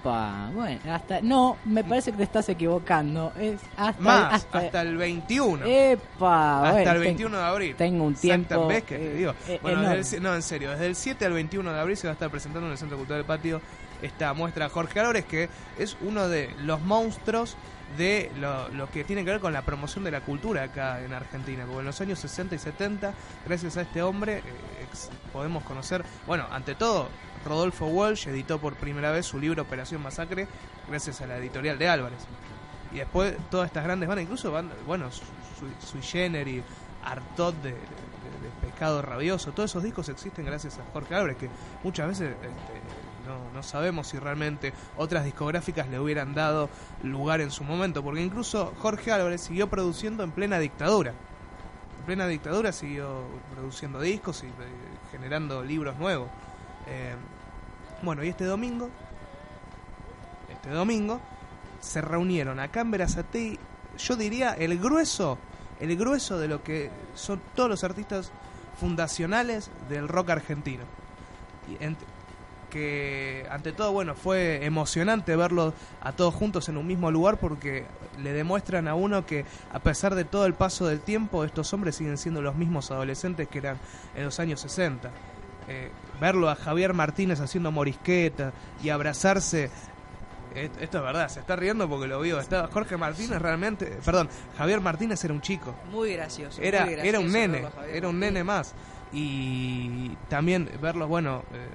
Pa, 0.02 0.50
bueno, 0.54 0.80
hasta 0.92 1.20
no, 1.20 1.56
me 1.64 1.84
parece 1.84 2.10
que 2.10 2.18
te 2.18 2.22
estás 2.24 2.48
equivocando. 2.48 3.32
Es 3.38 3.60
hasta 3.76 4.02
Más, 4.02 4.34
hasta, 4.34 4.58
hasta, 4.58 4.80
el 4.82 4.96
21. 4.96 5.64
Epa, 5.66 6.56
hasta 6.68 6.72
bueno, 6.72 6.90
el 6.90 6.96
ten- 6.96 7.02
21 7.02 7.36
de 7.38 7.44
abril. 7.44 7.76
Tengo 7.76 8.04
un 8.04 8.14
tiempo. 8.14 8.66
¿Ves 8.66 8.82
que 8.84 8.96
te 8.96 9.06
eh, 9.12 9.14
digo? 9.14 9.34
eh, 9.48 9.58
Bueno, 9.62 9.90
el- 9.92 10.22
no, 10.22 10.34
en 10.34 10.42
serio, 10.42 10.70
desde 10.70 10.86
el 10.86 10.96
7 10.96 11.24
al 11.26 11.32
21 11.32 11.72
de 11.72 11.80
abril 11.80 11.96
se 11.96 12.06
va 12.06 12.12
a 12.12 12.14
estar 12.14 12.30
presentando 12.30 12.66
en 12.66 12.72
el 12.72 12.78
Centro 12.78 12.96
Cultural 12.96 13.20
del 13.20 13.26
Patio 13.26 13.60
esta 14.02 14.32
muestra 14.32 14.68
Jorge 14.70 14.98
Álvarez, 15.00 15.24
que 15.26 15.48
es 15.78 15.96
uno 16.00 16.26
de 16.28 16.48
los 16.60 16.80
monstruos 16.80 17.56
de 17.96 18.30
lo, 18.38 18.70
que 18.90 19.04
tiene 19.04 19.24
que 19.24 19.30
ver 19.32 19.40
con 19.40 19.52
la 19.52 19.62
promoción 19.62 20.04
de 20.04 20.10
la 20.10 20.20
cultura 20.20 20.62
acá 20.64 21.02
en 21.02 21.12
Argentina. 21.12 21.64
Porque 21.64 21.80
en 21.80 21.86
los 21.86 22.00
años 22.00 22.18
60 22.20 22.54
y 22.54 22.58
70, 22.58 23.12
gracias 23.46 23.76
a 23.76 23.82
este 23.82 24.02
hombre, 24.02 24.38
eh, 24.38 24.42
podemos 25.32 25.64
conocer, 25.64 26.04
bueno, 26.26 26.46
ante 26.50 26.74
todo, 26.74 27.08
Rodolfo 27.44 27.86
Walsh 27.86 28.28
editó 28.28 28.58
por 28.60 28.74
primera 28.76 29.10
vez 29.10 29.26
su 29.26 29.38
libro 29.38 29.62
Operación 29.62 30.02
Masacre, 30.02 30.46
gracias 30.88 31.20
a 31.20 31.26
la 31.26 31.36
editorial 31.38 31.78
de 31.78 31.88
Álvarez. 31.88 32.20
Y 32.92 32.96
después 32.98 33.36
todas 33.50 33.66
estas 33.66 33.84
grandes 33.84 34.08
bandas, 34.08 34.24
incluso 34.24 34.50
bandas, 34.50 34.76
bueno, 34.86 35.10
Su- 35.10 35.22
Su- 35.86 35.98
Artot 37.02 37.54
de, 37.62 37.70
de- 37.70 37.76
de 37.76 38.50
Pescado 38.60 39.00
Rabioso, 39.00 39.52
todos 39.52 39.70
esos 39.70 39.82
discos 39.82 40.08
existen 40.10 40.44
gracias 40.44 40.78
a 40.78 40.82
Jorge 40.92 41.14
Álvarez, 41.14 41.36
que 41.38 41.48
muchas 41.82 42.08
veces 42.08 42.30
este, 42.32 42.48
no, 43.52 43.62
sabemos 43.62 44.08
si 44.08 44.18
realmente 44.18 44.72
otras 44.96 45.24
discográficas 45.24 45.88
le 45.88 45.98
hubieran 45.98 46.34
dado 46.34 46.68
lugar 47.02 47.40
en 47.40 47.50
su 47.50 47.64
momento, 47.64 48.02
porque 48.02 48.22
incluso 48.22 48.72
Jorge 48.78 49.12
Álvarez 49.12 49.42
siguió 49.42 49.68
produciendo 49.68 50.22
en 50.22 50.30
plena 50.30 50.58
dictadura. 50.58 51.10
En 52.00 52.06
plena 52.06 52.26
dictadura 52.26 52.72
siguió 52.72 53.24
produciendo 53.54 54.00
discos 54.00 54.42
y 54.42 54.46
eh, 54.46 54.50
generando 55.10 55.62
libros 55.62 55.96
nuevos. 55.98 56.28
Eh, 56.86 57.14
bueno, 58.02 58.24
y 58.24 58.28
este 58.28 58.44
domingo, 58.44 58.88
este 60.50 60.70
domingo, 60.70 61.20
se 61.80 62.00
reunieron 62.00 62.60
acá 62.60 62.80
en 62.80 62.90
Verazategui, 62.90 63.58
yo 63.98 64.16
diría 64.16 64.52
el 64.52 64.78
grueso, 64.78 65.38
el 65.80 65.96
grueso 65.96 66.38
de 66.38 66.48
lo 66.48 66.62
que 66.62 66.90
son 67.14 67.40
todos 67.54 67.68
los 67.68 67.84
artistas 67.84 68.30
fundacionales 68.78 69.70
del 69.88 70.08
rock 70.08 70.30
argentino. 70.30 70.84
Que 72.70 73.44
ante 73.50 73.72
todo, 73.72 73.92
bueno, 73.92 74.14
fue 74.14 74.64
emocionante 74.64 75.36
verlos 75.36 75.74
a 76.00 76.12
todos 76.12 76.32
juntos 76.34 76.68
en 76.70 76.76
un 76.78 76.86
mismo 76.86 77.10
lugar 77.10 77.36
porque 77.38 77.84
le 78.22 78.32
demuestran 78.32 78.88
a 78.88 78.94
uno 78.94 79.26
que 79.26 79.44
a 79.72 79.80
pesar 79.80 80.14
de 80.14 80.24
todo 80.24 80.46
el 80.46 80.54
paso 80.54 80.86
del 80.86 81.00
tiempo, 81.00 81.44
estos 81.44 81.72
hombres 81.74 81.96
siguen 81.96 82.16
siendo 82.16 82.40
los 82.40 82.54
mismos 82.54 82.90
adolescentes 82.90 83.48
que 83.48 83.58
eran 83.58 83.78
en 84.14 84.24
los 84.24 84.40
años 84.40 84.60
60. 84.60 85.10
Eh, 85.68 85.90
verlo 86.20 86.48
a 86.48 86.54
Javier 86.56 86.94
Martínez 86.94 87.40
haciendo 87.40 87.70
morisqueta 87.70 88.52
y 88.82 88.88
abrazarse 88.88 89.70
et- 90.54 90.72
esto 90.82 90.98
es 90.98 91.04
verdad, 91.04 91.28
se 91.28 91.38
está 91.40 91.54
riendo 91.54 91.88
porque 91.88 92.08
lo 92.08 92.20
vio. 92.20 92.40
Estaba 92.40 92.68
Jorge 92.68 92.96
Martínez 92.96 93.40
realmente, 93.40 93.98
perdón, 94.04 94.28
Javier 94.58 94.80
Martínez 94.80 95.22
era 95.24 95.32
un 95.34 95.40
chico. 95.40 95.74
Muy 95.92 96.12
gracioso. 96.14 96.60
Era, 96.60 96.84
muy 96.86 96.94
era 96.94 97.20
un 97.20 97.26
gracioso 97.26 97.38
nene, 97.38 97.60
verlo 97.62 97.82
era 97.84 98.08
un 98.08 98.18
nene 98.18 98.42
más. 98.44 98.74
Y 99.12 100.10
también 100.28 100.68
verlos, 100.80 101.08
bueno, 101.08 101.42
eh, 101.52 101.68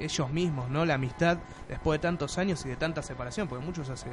ellos 0.00 0.30
mismos, 0.30 0.70
¿no? 0.70 0.84
La 0.84 0.94
amistad 0.94 1.38
después 1.68 2.00
de 2.00 2.02
tantos 2.02 2.38
años 2.38 2.64
y 2.64 2.68
de 2.68 2.76
tanta 2.76 3.02
separación, 3.02 3.48
porque 3.48 3.64
muchos 3.64 3.88
hace, 3.90 4.08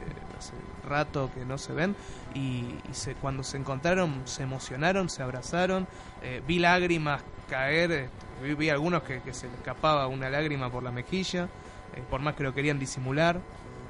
rato 0.88 1.30
que 1.34 1.46
no 1.46 1.58
se 1.58 1.74
ven. 1.74 1.96
Y, 2.34 2.66
se, 2.92 3.16
cuando 3.16 3.44
se 3.44 3.58
encontraron 3.58 4.22
se 4.26 4.44
emocionaron, 4.44 5.10
se 5.10 5.24
abrazaron. 5.24 5.88
eh, 6.22 6.42
vi 6.48 6.60
lágrimas 6.60 7.22
caer, 7.50 7.92
eh, 7.92 8.56
vi, 8.58 8.70
algunos 8.70 9.04
que, 9.04 9.22
se 9.34 9.48
les 9.48 9.58
escapaba 9.58 10.08
una 10.08 10.30
lágrima 10.30 10.70
por 10.72 10.84
la 10.84 10.92
mejilla, 10.92 11.48
eh, 11.96 12.04
por 12.10 12.22
más 12.22 12.36
que 12.36 12.44
lo 12.44 12.54
querían 12.54 12.80
disimular. 12.80 13.40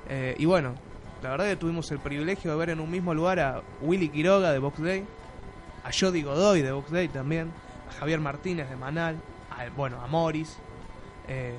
Eh, 0.09 0.35
y 0.37 0.45
bueno, 0.45 0.75
la 1.23 1.29
verdad 1.31 1.45
que 1.45 1.55
tuvimos 1.55 1.89
el 1.91 1.99
privilegio 1.99 2.51
de 2.51 2.57
ver 2.57 2.69
en 2.69 2.79
un 2.79 2.89
mismo 2.89 3.13
lugar 3.13 3.39
a 3.39 3.61
Willy 3.81 4.09
Quiroga 4.09 4.51
de 4.51 4.59
Box 4.59 4.81
Day, 4.81 5.05
a 5.83 5.89
Jody 5.97 6.21
Godoy 6.21 6.61
de 6.61 6.71
Box 6.71 6.91
Day 6.91 7.07
también, 7.07 7.51
a 7.89 7.99
Javier 7.99 8.19
Martínez 8.19 8.69
de 8.69 8.75
Manal, 8.75 9.17
a, 9.51 9.69
bueno, 9.75 10.01
a 10.01 10.07
Morris. 10.07 10.57
eh, 11.27 11.55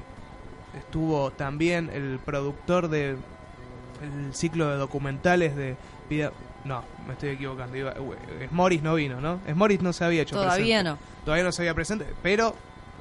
estuvo 0.76 1.30
también 1.32 1.90
el 1.92 2.18
productor 2.24 2.88
de 2.88 3.16
el 4.02 4.34
ciclo 4.34 4.68
de 4.70 4.76
documentales 4.76 5.56
de 5.56 5.76
Vida- 6.10 6.30
no, 6.64 6.82
me 7.06 7.14
estoy 7.14 7.30
equivocando. 7.30 7.76
iba- 7.76 7.92
eh, 7.92 8.48
Morris 8.50 8.82
no 8.82 8.94
vino, 8.94 9.20
¿no? 9.20 9.40
Morris 9.54 9.80
no 9.82 9.92
se 9.92 10.04
había 10.04 10.22
hecho 10.22 10.34
Todavía 10.36 10.80
presente. 10.82 10.84
no. 10.84 10.98
Todavía 11.24 11.44
no 11.44 11.52
se 11.52 11.62
había 11.62 11.74
presente, 11.74 12.06
pero 12.22 12.54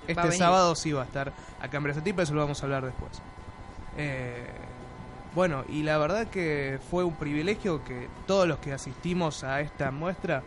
este 0.08 0.32
sábado 0.32 0.76
sí 0.76 0.92
va 0.92 1.02
a 1.02 1.06
estar 1.06 1.34
acá 1.62 1.78
en 1.78 1.84
Brazatí, 1.84 2.14
pero 2.14 2.24
eso 2.24 2.34
lo 2.34 2.42
vamos 2.42 2.62
a 2.62 2.66
hablar 2.66 2.86
después. 2.86 3.22
Eh, 3.98 4.46
bueno, 5.34 5.64
y 5.68 5.84
la 5.84 5.98
verdad 5.98 6.28
que 6.28 6.80
fue 6.90 7.04
un 7.04 7.16
privilegio 7.16 7.84
que 7.84 8.08
todos 8.26 8.48
los 8.48 8.58
que 8.60 8.72
asistimos 8.74 9.44
a 9.44 9.62
esta 9.62 9.92
muestra, 9.92 10.42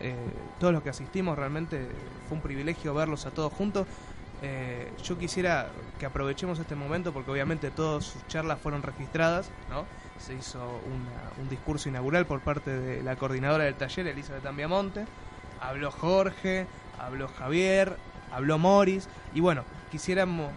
eh, 0.00 0.14
todos 0.60 0.72
los 0.74 0.82
que 0.82 0.90
asistimos 0.90 1.38
realmente 1.38 1.86
fue 2.28 2.36
un 2.36 2.42
privilegio 2.42 2.92
verlos 2.94 3.24
a 3.26 3.30
todos 3.30 3.52
juntos. 3.52 3.86
Eh, 4.46 4.92
yo 5.02 5.16
quisiera 5.16 5.70
que 5.98 6.04
aprovechemos 6.04 6.58
este 6.58 6.74
momento 6.74 7.14
porque 7.14 7.30
obviamente 7.30 7.70
todas 7.70 8.04
sus 8.04 8.26
charlas 8.28 8.58
fueron 8.60 8.82
registradas, 8.82 9.48
¿no? 9.70 9.86
Se 10.18 10.34
hizo 10.34 10.58
una- 10.58 11.42
un 11.42 11.48
discurso 11.48 11.88
inaugural 11.88 12.26
por 12.26 12.40
parte 12.40 12.70
de 12.70 13.02
la 13.02 13.16
coordinadora 13.16 13.64
del 13.64 13.74
taller, 13.74 14.06
Elizabeth 14.06 14.44
Ambiamonte. 14.44 15.06
Habló 15.60 15.90
Jorge, 15.90 16.66
habló 16.98 17.28
Javier, 17.28 17.96
habló 18.30 18.58
Morris. 18.58 19.08
Y 19.32 19.40
bueno, 19.40 19.64
quisiéramos 19.90 20.50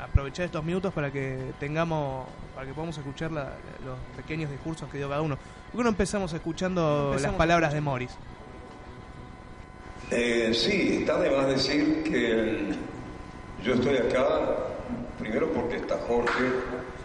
aprovechar 0.00 0.44
estos 0.44 0.62
minutos 0.62 0.92
para 0.94 1.10
que 1.10 1.52
tengamos, 1.58 2.28
para 2.54 2.64
que 2.68 2.74
podamos 2.74 2.96
escuchar 2.96 3.32
la- 3.32 3.54
los 3.84 3.98
pequeños 4.16 4.50
discursos 4.52 4.88
que 4.88 4.98
dio 4.98 5.08
cada 5.08 5.20
uno. 5.22 5.36
¿Por 5.72 5.80
qué 5.80 5.82
no 5.82 5.88
empezamos 5.88 6.32
escuchando 6.32 7.08
Empezamos 7.08 7.32
las 7.32 7.38
palabras 7.38 7.72
de 7.72 7.80
Morris? 7.80 8.10
Eh, 10.12 10.52
sí, 10.54 10.98
está 11.00 11.18
de 11.18 11.30
más 11.36 11.48
decir 11.48 12.04
que 12.04 12.72
yo 13.64 13.74
estoy 13.74 13.96
acá, 13.96 14.56
primero 15.18 15.50
porque 15.52 15.76
está 15.76 15.98
Jorge, 16.06 16.44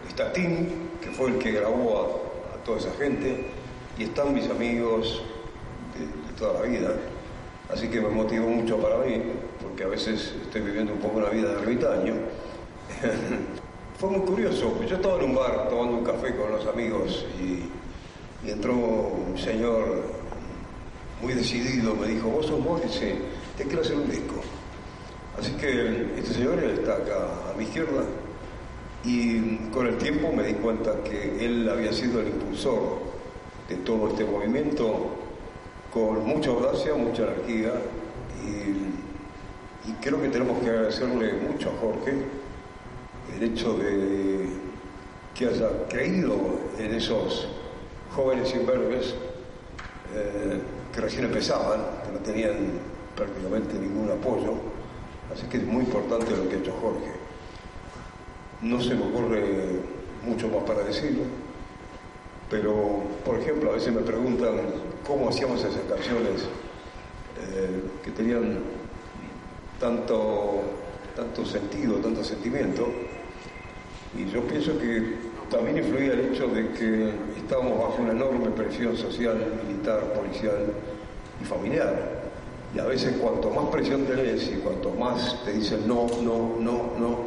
está 0.08 0.32
Tim, 0.32 0.68
que 1.00 1.10
fue 1.10 1.30
el 1.30 1.38
que 1.38 1.52
grabó 1.52 2.20
a, 2.54 2.64
toda 2.64 2.78
esa 2.78 2.92
gente, 2.92 3.46
y 3.98 4.04
están 4.04 4.32
mis 4.32 4.48
amigos 4.48 5.22
de, 5.98 6.32
toda 6.38 6.60
la 6.60 6.62
vida. 6.62 6.90
Así 7.72 7.88
que 7.88 8.00
me 8.00 8.08
motivó 8.08 8.48
mucho 8.48 8.78
para 8.78 8.98
mí, 8.98 9.20
porque 9.60 9.84
a 9.84 9.88
veces 9.88 10.34
estoy 10.42 10.60
viviendo 10.60 10.92
un 10.92 11.00
poco 11.00 11.18
una 11.18 11.30
vida 11.30 11.48
de 11.48 11.62
ermitaño. 11.62 12.14
fue 13.98 14.10
muy 14.10 14.20
curioso, 14.20 14.78
yo 14.86 14.96
estaba 14.96 15.18
en 15.18 15.30
un 15.30 15.34
bar 15.34 15.68
tomando 15.68 15.98
un 15.98 16.04
café 16.04 16.34
con 16.36 16.52
los 16.52 16.66
amigos 16.66 17.24
y, 17.40 17.68
y 18.46 18.50
entró 18.50 18.74
un 18.74 19.36
señor 19.38 20.02
muy 21.20 21.34
decidido, 21.34 21.94
me 21.94 22.08
dijo, 22.08 22.28
vos 22.28 22.46
sos 22.46 22.60
Morris, 22.60 22.92
sí, 22.92 23.14
te 23.56 23.64
quiero 23.64 23.82
hacer 23.82 23.96
un 23.96 24.10
disco. 24.10 24.34
Así 25.38 25.52
que 25.52 26.12
este 26.18 26.34
señor 26.34 26.62
está 26.62 26.94
acá 26.94 27.50
a 27.52 27.56
mi 27.56 27.64
izquierda 27.64 28.04
y 29.04 29.56
con 29.70 29.86
el 29.86 29.96
tiempo 29.98 30.30
me 30.32 30.44
di 30.44 30.54
cuenta 30.54 31.02
que 31.02 31.44
él 31.44 31.68
había 31.68 31.92
sido 31.92 32.20
el 32.20 32.28
impulsor 32.28 32.98
de 33.68 33.76
todo 33.76 34.08
este 34.08 34.24
movimiento 34.24 35.10
con 35.92 36.24
mucha 36.24 36.50
audacia, 36.50 36.94
mucha 36.94 37.24
energía 37.24 37.72
y, 38.46 39.90
y 39.90 39.92
creo 40.00 40.20
que 40.20 40.28
tenemos 40.28 40.58
que 40.62 40.70
agradecerle 40.70 41.32
mucho 41.34 41.70
a 41.70 41.80
Jorge 41.80 42.14
el 43.34 43.42
hecho 43.42 43.74
de 43.74 44.46
que 45.34 45.46
haya 45.46 45.68
creído 45.88 46.36
en 46.78 46.94
esos 46.94 47.48
jóvenes 48.14 48.54
imberbes 48.54 49.14
eh, 50.14 50.60
que 50.94 51.00
recién 51.00 51.24
empezaban, 51.24 51.80
que 52.04 52.12
no 52.12 52.18
tenían 52.18 52.54
prácticamente 53.16 53.74
ningún 53.78 54.10
apoyo. 54.10 54.71
Así 55.32 55.46
que 55.46 55.58
es 55.58 55.64
muy 55.64 55.84
importante 55.84 56.30
lo 56.36 56.48
que 56.48 56.56
ha 56.56 56.58
hecho 56.58 56.74
Jorge. 56.80 57.12
No 58.60 58.80
se 58.80 58.94
me 58.94 59.02
ocurre 59.02 59.80
mucho 60.24 60.48
más 60.48 60.62
para 60.64 60.84
decirlo, 60.84 61.22
pero 62.48 63.02
por 63.24 63.38
ejemplo 63.38 63.70
a 63.70 63.74
veces 63.74 63.92
me 63.92 64.02
preguntan 64.02 64.60
cómo 65.06 65.28
hacíamos 65.30 65.64
esas 65.64 65.82
canciones 65.88 66.42
eh, 67.54 67.82
que 68.04 68.10
tenían 68.12 68.58
tanto, 69.80 70.62
tanto 71.16 71.44
sentido, 71.44 71.96
tanto 71.96 72.22
sentimiento, 72.22 72.86
y 74.16 74.30
yo 74.30 74.42
pienso 74.42 74.78
que 74.78 75.16
también 75.50 75.78
influía 75.78 76.12
el 76.12 76.32
hecho 76.32 76.46
de 76.48 76.68
que 76.72 77.14
estábamos 77.36 77.78
bajo 77.78 78.02
una 78.02 78.12
enorme 78.12 78.50
presión 78.50 78.96
social, 78.96 79.36
militar, 79.66 80.12
policial 80.12 80.72
y 81.40 81.44
familiar. 81.44 82.21
Y 82.74 82.78
a 82.78 82.84
veces 82.84 83.16
cuanto 83.20 83.50
más 83.50 83.66
presión 83.70 84.04
tenés 84.06 84.48
y 84.48 84.56
cuanto 84.56 84.90
más 84.90 85.44
te 85.44 85.52
dicen 85.52 85.86
no, 85.86 86.06
no, 86.22 86.56
no, 86.58 86.92
no, 86.98 87.18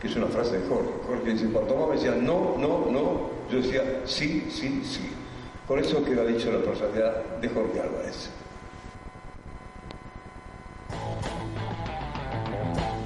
que 0.00 0.06
es 0.06 0.16
una 0.16 0.26
frase 0.26 0.58
de 0.58 0.68
Jorge. 0.68 0.90
Jorge 1.06 1.32
dice, 1.32 1.46
cuando 1.46 1.74
mamá 1.74 1.88
me 1.88 1.94
decía 1.94 2.12
no, 2.12 2.56
no, 2.58 2.86
no, 2.90 3.30
yo 3.50 3.58
decía 3.58 4.02
sí, 4.04 4.46
sí, 4.50 4.82
sí. 4.84 5.10
Por 5.66 5.78
eso 5.78 6.04
queda 6.04 6.24
dicho 6.24 6.52
la 6.52 6.58
personalidad 6.58 7.24
de 7.40 7.48
Jorge 7.48 7.80
Álvarez. 7.80 8.30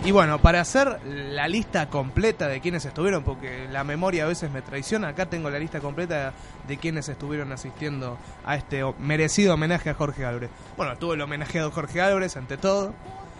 Y 0.06 0.12
bueno, 0.12 0.40
para 0.40 0.60
hacer 0.60 1.00
la 1.04 1.48
lista 1.48 1.90
completa 1.90 2.46
de 2.46 2.60
quienes 2.60 2.84
estuvieron, 2.84 3.24
porque 3.24 3.66
la 3.72 3.82
memoria 3.82 4.22
a 4.22 4.28
veces 4.28 4.52
me 4.52 4.62
traiciona, 4.62 5.08
acá 5.08 5.26
tengo 5.26 5.50
la 5.50 5.58
lista 5.58 5.80
completa 5.80 6.32
de 6.68 6.76
quienes 6.76 7.08
estuvieron 7.08 7.50
asistiendo 7.50 8.16
a 8.44 8.54
este 8.54 8.84
merecido 9.00 9.54
homenaje 9.54 9.90
a 9.90 9.94
Jorge 9.94 10.24
Álvarez. 10.24 10.50
Bueno, 10.76 10.92
estuvo 10.92 11.14
el 11.14 11.20
homenajeado 11.22 11.72
Jorge 11.72 12.00
Álvarez, 12.00 12.36
ante 12.36 12.56
todo, 12.56 12.94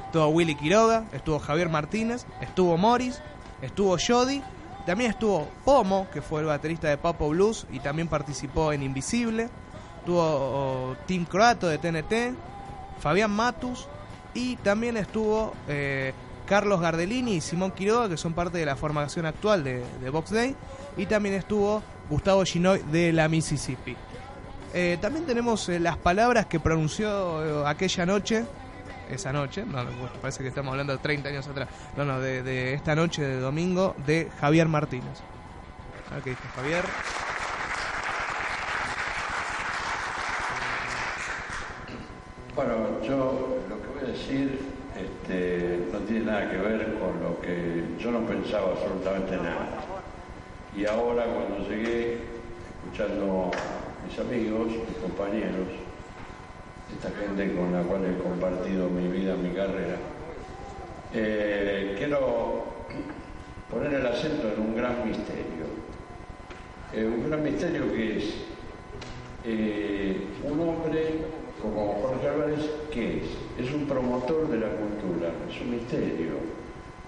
estuvo 0.07 0.27
Willy 0.27 0.57
Quiroga, 0.57 1.05
estuvo 1.13 1.39
Javier 1.39 1.69
Martínez, 1.69 2.27
estuvo 2.41 2.77
Morris, 2.77 3.23
estuvo 3.63 3.97
Jody, 4.05 4.43
también 4.87 5.13
estuvo 5.13 5.49
Pomo, 5.65 6.09
que 6.13 6.21
fue 6.21 6.41
el 6.41 6.47
baterista 6.47 6.89
de 6.89 6.99
Papo 6.99 7.29
Blues 7.29 7.69
y 7.71 7.79
también 7.79 8.09
participó 8.09 8.73
en 8.73 8.83
Invisible, 8.83 9.51
estuvo 10.01 10.97
Tim 11.07 11.27
Croato 11.27 11.69
de 11.69 11.79
TNT, 11.79 12.37
Fabián 12.99 13.31
Matus 13.31 13.87
y 14.35 14.57
también 14.57 14.97
estuvo 14.97 15.55
eh, 15.69 16.13
Carlos 16.47 16.81
Gardelini 16.81 17.35
y 17.35 17.41
Simón 17.41 17.73
Quiroga, 17.73 18.09
que 18.09 18.17
son 18.17 18.33
parte 18.33 18.59
de 18.59 18.65
la 18.65 18.77
formación 18.77 19.27
actual 19.27 19.65
de, 19.65 20.11
Box 20.11 20.31
Day, 20.31 20.57
y 20.97 21.07
también 21.07 21.35
estuvo 21.35 21.83
Gustavo 22.09 22.45
Ginoy 22.45 22.83
de 22.91 23.13
la 23.13 23.29
Mississippi. 23.29 23.97
Eh, 24.73 24.99
también 25.01 25.27
tenemos 25.27 25.69
eh, 25.69 25.81
las 25.81 25.97
palabras 25.97 26.47
que 26.47 26.61
pronunció 26.61 27.65
eh, 27.65 27.69
aquella 27.69 28.07
noche, 28.07 28.45
esa 29.11 29.33
noche, 29.33 29.65
no, 29.65 29.85
no, 29.85 29.91
parece 30.21 30.43
que 30.43 30.49
estamos 30.49 30.73
hablando 30.73 30.93
de 30.93 30.99
30 30.99 31.29
años 31.29 31.47
atrás, 31.47 31.69
no, 31.97 32.05
no, 32.05 32.21
de, 32.21 32.43
de 32.43 32.75
esta 32.75 32.95
noche 32.95 33.23
de 33.23 33.41
domingo, 33.41 33.95
de 34.07 34.31
Javier 34.41 34.69
Martínez. 34.69 35.21
A 36.11 36.15
ver 36.15 36.23
qué 36.23 36.31
dijo 36.31 36.43
Javier. 36.55 36.85
Bueno, 42.55 43.03
yo 43.03 43.59
lo 43.69 43.83
que 43.83 43.89
voy 43.89 44.09
a 44.09 44.13
decir 44.13 44.76
este, 45.27 45.81
no 45.93 45.99
tiene 46.01 46.27
nada 46.27 46.51
que 46.51 46.57
ver 46.57 46.95
con 47.01 47.21
lo 47.21 47.41
que 47.41 47.85
yo 47.99 48.13
no 48.13 48.21
pensaba 48.27 48.73
absolutamente 48.73 49.37
nada. 49.37 49.83
Y 50.77 50.85
ahora 50.87 51.25
cuando 51.25 51.69
llegué, 51.69 52.19
escuchando 52.85 53.51
a 53.53 54.07
mis 54.07 54.19
amigos, 54.21 54.69
mis 54.69 54.99
compañeros, 54.99 55.67
esta 56.93 57.11
gente 57.19 57.57
con 57.57 57.73
la 57.73 57.83
cual 57.83 58.05
he 58.05 58.23
compartido 58.23 58.89
mi 58.89 59.09
vida, 59.09 59.35
mi 59.35 59.51
carrera, 59.51 59.97
eh, 61.13 61.97
quiero 61.99 62.65
poner 63.69 63.95
el 63.95 64.07
acento 64.07 64.53
en 64.53 64.61
un 64.61 64.77
gran 64.77 65.09
misterio. 65.09 65.67
Eh, 66.93 67.05
un 67.05 67.29
gran 67.29 67.43
misterio 67.43 67.93
que 67.93 68.19
es 68.19 68.35
eh, 69.45 70.21
un 70.45 70.61
hombre 70.61 71.15
como 71.61 72.01
Jorge 72.01 72.29
Álvarez, 72.29 72.71
¿qué 72.93 73.19
es? 73.19 73.46
Es 73.59 73.73
un 73.73 73.87
promotor 73.87 74.49
de 74.51 74.59
la 74.59 74.69
cultura, 74.69 75.31
es 75.51 75.61
un 75.63 75.71
misterio, 75.71 76.35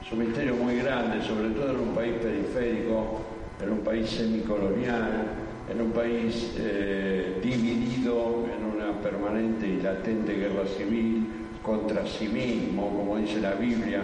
es 0.03 0.11
un 0.11 0.21
misterio 0.21 0.55
muy 0.55 0.77
grande, 0.77 1.23
sobre 1.23 1.51
todo 1.51 1.71
en 1.73 1.81
un 1.81 1.95
país 1.95 2.15
periférico, 2.23 3.21
en 3.63 3.73
un 3.73 3.81
país 3.81 4.09
semicolonial, 4.09 5.27
en 5.71 5.81
un 5.83 5.93
país 5.93 6.55
eh, 6.57 7.39
dividido 7.43 8.47
en 8.57 8.65
una 8.65 8.99
permanente 9.03 9.69
y 9.69 9.83
latente 9.83 10.35
guerra 10.35 10.67
civil 10.67 11.27
contra 11.63 12.07
sí 12.07 12.29
mismo, 12.29 12.89
como 12.97 13.19
dice 13.19 13.41
la 13.41 13.53
Biblia, 13.53 14.03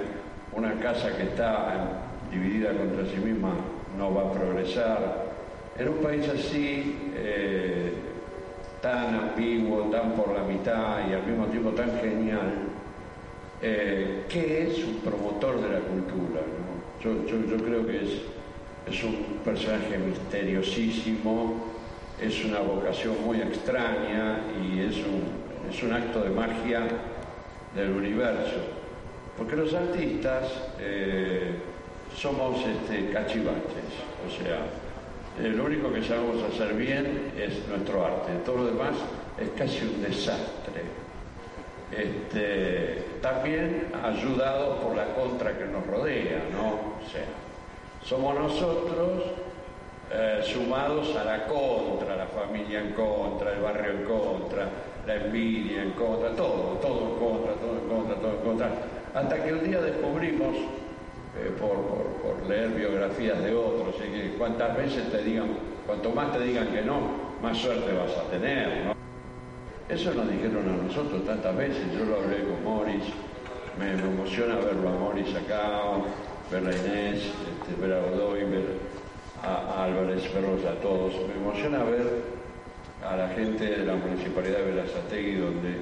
una 0.52 0.74
casa 0.74 1.16
que 1.16 1.22
está 1.22 2.10
dividida 2.30 2.76
contra 2.76 3.06
sí 3.06 3.16
misma 3.24 3.54
no 3.96 4.14
va 4.14 4.22
a 4.22 4.32
progresar. 4.32 5.24
En 5.78 5.88
un 5.88 5.96
país 5.96 6.28
así, 6.28 6.94
eh, 7.16 7.92
tan 8.84 9.14
ambiguo, 9.14 9.84
tan 9.90 10.12
por 10.12 10.34
la 10.34 10.42
mitad 10.42 11.08
y 11.08 11.14
al 11.14 11.26
mismo 11.26 11.46
tiempo 11.46 11.70
tan 11.70 11.98
genial, 12.00 12.52
eh, 13.62 14.24
¿qué 14.28 14.68
es 14.68 14.84
un 14.84 14.96
promotor 14.96 15.58
de 15.62 15.68
la 15.70 15.80
cultura? 15.80 16.42
Yo, 17.02 17.14
creo 17.64 17.86
que 17.86 18.04
es, 18.04 19.02
un 19.02 19.40
personaje 19.42 19.96
misteriosísimo, 19.96 21.64
es 22.20 22.44
una 22.44 22.60
vocación 22.60 23.14
muy 23.24 23.40
extraña 23.40 24.40
y 24.62 24.80
es 24.80 24.96
un, 24.98 25.92
acto 25.92 26.20
de 26.20 26.30
magia 26.30 26.82
del 27.74 27.90
universo. 27.90 28.60
Porque 29.38 29.56
los 29.56 29.72
artistas 29.72 30.44
eh, 30.78 31.54
somos 32.14 32.60
este, 32.66 33.10
cachivaches, 33.10 33.92
o 34.26 34.30
sea, 34.30 34.58
lo 35.42 35.64
único 35.64 35.92
que 35.92 36.02
sabemos 36.02 36.42
hacer 36.42 36.74
bien 36.74 37.32
es 37.36 37.66
nuestro 37.68 38.04
arte, 38.04 38.32
todo 38.44 38.58
lo 38.58 38.66
demás 38.66 38.94
es 39.38 39.48
casi 39.50 39.84
un 39.84 40.02
desastre. 40.02 40.82
Este, 41.90 43.04
también 43.20 43.88
ayudado 44.02 44.80
por 44.80 44.96
la 44.96 45.14
contra 45.14 45.56
que 45.56 45.64
nos 45.66 45.86
rodea, 45.86 46.42
¿no? 46.52 46.68
O 47.04 47.10
sea, 47.10 47.24
somos 48.02 48.34
nosotros 48.38 49.22
eh, 50.12 50.40
sumados 50.44 51.14
a 51.16 51.24
la 51.24 51.46
contra, 51.46 52.16
la 52.16 52.26
familia 52.26 52.80
en 52.80 52.92
contra, 52.92 53.52
el 53.52 53.60
barrio 53.60 53.90
en 53.92 54.04
contra, 54.04 54.68
la 55.06 55.14
envidia 55.14 55.82
en 55.82 55.90
contra, 55.92 56.30
todo, 56.30 56.78
todo 56.80 57.08
en 57.08 57.18
contra, 57.18 57.54
todo 57.54 57.78
en 57.78 57.88
contra, 57.88 58.16
todo 58.16 58.30
en 58.30 58.38
contra. 58.38 58.70
Hasta 59.14 59.42
que 59.42 59.52
un 59.52 59.64
día 59.64 59.80
descubrimos, 59.80 60.56
leer 62.48 62.70
biografías 62.70 63.42
de 63.42 63.54
otros, 63.54 63.94
y 64.06 64.12
que 64.12 64.34
cuantas 64.36 64.76
veces 64.76 65.10
te 65.10 65.22
digan, 65.22 65.48
cuanto 65.86 66.10
más 66.10 66.32
te 66.32 66.44
digan 66.44 66.68
que 66.68 66.82
no, 66.82 67.00
más 67.42 67.58
suerte 67.58 67.92
vas 67.92 68.16
a 68.16 68.30
tener, 68.30 68.86
¿no? 68.86 68.94
Eso 69.88 70.14
nos 70.14 70.30
dijeron 70.30 70.66
a 70.68 70.82
nosotros 70.82 71.24
tantas 71.26 71.54
veces, 71.56 71.84
yo 71.96 72.04
lo 72.06 72.16
hablé 72.16 72.42
con 72.44 72.64
Morris, 72.64 73.04
me, 73.78 73.92
emociona 73.92 74.56
verlo 74.56 74.88
a 74.88 74.92
Morris 74.92 75.34
acá, 75.34 75.82
ver 76.50 76.66
a 76.66 76.76
Inés, 76.76 77.22
este, 77.24 77.80
ver 77.80 77.92
a 77.92 78.00
Godoy, 78.00 78.44
ver 78.44 78.78
a, 79.42 79.84
Álvarez, 79.84 80.22
verlos 80.32 80.64
a 80.64 80.80
todos. 80.80 81.12
Me 81.28 81.34
emociona 81.34 81.84
ver 81.84 82.22
a 83.06 83.16
la 83.16 83.28
gente 83.28 83.64
de 83.64 83.84
la 83.84 83.96
Municipalidad 83.96 84.58
de 84.58 84.72
Verazategui, 84.72 85.34
donde 85.34 85.76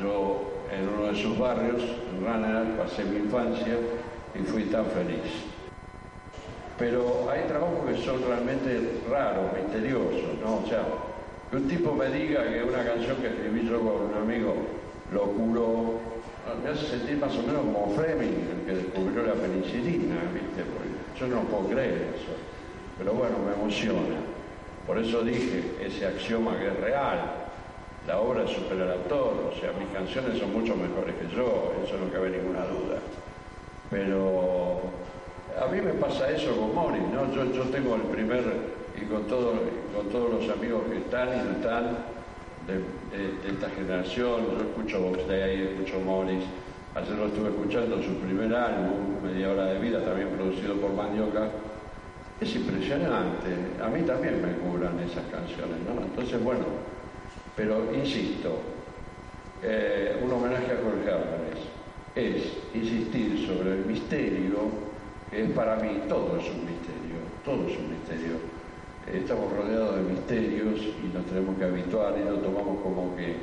yo 0.00 0.50
en 0.72 0.88
uno 0.88 1.12
de 1.12 1.22
sus 1.22 1.38
barrios, 1.38 1.82
en 1.82 2.24
Ranelagh, 2.24 2.76
pasé 2.78 3.04
mi 3.04 3.18
infancia 3.18 3.76
y 4.34 4.38
fui 4.38 4.64
tan 4.64 4.86
feliz. 4.86 5.53
Pero 6.78 7.30
hay 7.30 7.42
trabajos 7.42 7.86
que 7.86 8.02
son 8.02 8.20
realmente 8.26 9.00
raros, 9.08 9.52
misteriosos, 9.54 10.38
¿no? 10.42 10.56
O 10.56 10.66
sea, 10.68 10.82
que 11.50 11.56
un 11.56 11.68
tipo 11.68 11.92
me 11.94 12.08
diga 12.08 12.42
que 12.42 12.64
una 12.64 12.84
canción 12.84 13.16
que 13.18 13.28
escribí 13.28 13.68
yo 13.68 13.78
con 13.78 14.10
un 14.10 14.14
amigo 14.14 14.54
lo 15.12 15.22
curó, 15.22 16.00
me 16.62 16.70
hace 16.70 16.86
sentir 16.86 17.18
más 17.18 17.34
o 17.36 17.42
menos 17.42 17.60
como 17.60 17.94
Fleming, 17.94 18.34
el 18.50 18.66
que 18.66 18.82
descubrió 18.82 19.22
la 19.22 19.34
penicilina, 19.34 20.16
¿viste? 20.32 20.64
Porque 20.64 20.90
yo 21.18 21.26
no 21.28 21.42
puedo 21.42 21.68
creer 21.68 22.14
eso. 22.16 22.34
Pero 22.98 23.12
bueno, 23.12 23.36
me 23.46 23.54
emociona. 23.54 24.18
Por 24.86 24.98
eso 24.98 25.22
dije 25.22 25.76
ese 25.80 26.06
axioma 26.06 26.58
que 26.58 26.68
es 26.68 26.80
real. 26.80 27.20
La 28.06 28.20
obra 28.20 28.46
supera 28.46 28.84
al 28.84 28.92
autor, 28.92 29.50
o 29.50 29.60
sea, 29.60 29.72
mis 29.78 29.88
canciones 29.88 30.38
son 30.38 30.52
mucho 30.52 30.76
mejores 30.76 31.14
que 31.14 31.34
yo, 31.34 31.72
eso 31.82 31.96
no 31.96 32.12
cabe 32.12 32.30
ninguna 32.30 32.66
duda. 32.66 32.98
Pero 33.90 34.82
a 35.60 35.66
mí 35.66 35.80
me 35.80 35.92
pasa 35.94 36.30
eso 36.30 36.56
con 36.56 36.74
Morris, 36.74 37.02
¿no? 37.12 37.32
Yo, 37.32 37.62
tengo 37.64 37.94
el 37.94 38.02
primer, 38.02 38.42
y 38.96 39.04
con, 39.06 39.22
con 39.24 40.08
todos 40.10 40.30
los 40.32 40.50
amigos 40.50 40.82
que 40.90 40.98
están 40.98 41.28
y 41.28 41.36
no 41.44 41.50
están, 41.52 41.96
de, 42.66 42.80
esta 43.48 43.68
generación, 43.70 44.46
yo 44.46 44.58
escucho 44.66 45.00
Vox 45.00 45.28
Day, 45.28 45.74
escucho 45.74 46.00
Morris, 46.00 46.44
ayer 46.94 47.16
lo 47.16 47.26
estuve 47.26 47.50
escuchando 47.50 48.02
su 48.02 48.14
primer 48.16 48.54
álbum, 48.54 49.22
Media 49.22 49.50
Hora 49.50 49.66
de 49.66 49.78
Vida, 49.78 50.04
también 50.04 50.28
producido 50.30 50.74
por 50.76 50.92
Mandioca, 50.92 51.48
es 52.40 52.54
impresionante, 52.56 53.50
a 53.82 53.88
mí 53.88 54.02
también 54.02 54.42
me 54.42 54.52
curan 54.54 54.98
esas 54.98 55.24
canciones, 55.30 55.76
¿no? 55.86 56.02
Entonces, 56.02 56.42
bueno, 56.42 56.64
pero 57.54 57.94
insisto, 57.94 58.58
eh, 59.62 60.18
un 60.24 60.32
homenaje 60.32 60.72
a 60.72 60.78
Jorge 60.82 61.10
Álvarez 61.10 61.60
es 62.16 62.74
insistir 62.74 63.46
sobre 63.46 63.72
el 63.72 63.86
misterio, 63.86 64.83
es 65.34 65.50
para 65.50 65.76
mí 65.76 66.00
todo 66.08 66.38
es 66.38 66.48
un 66.48 66.64
misterio, 66.64 67.18
todo 67.44 67.66
es 67.66 67.76
un 67.76 67.90
misterio. 67.90 68.36
Estamos 69.12 69.52
rodeados 69.52 69.96
de 69.96 70.02
misterios 70.02 70.80
y 70.80 71.12
nos 71.12 71.26
tenemos 71.26 71.58
que 71.58 71.64
habituar 71.64 72.14
y 72.18 72.24
lo 72.24 72.36
tomamos 72.36 72.80
como 72.82 73.16
que 73.16 73.36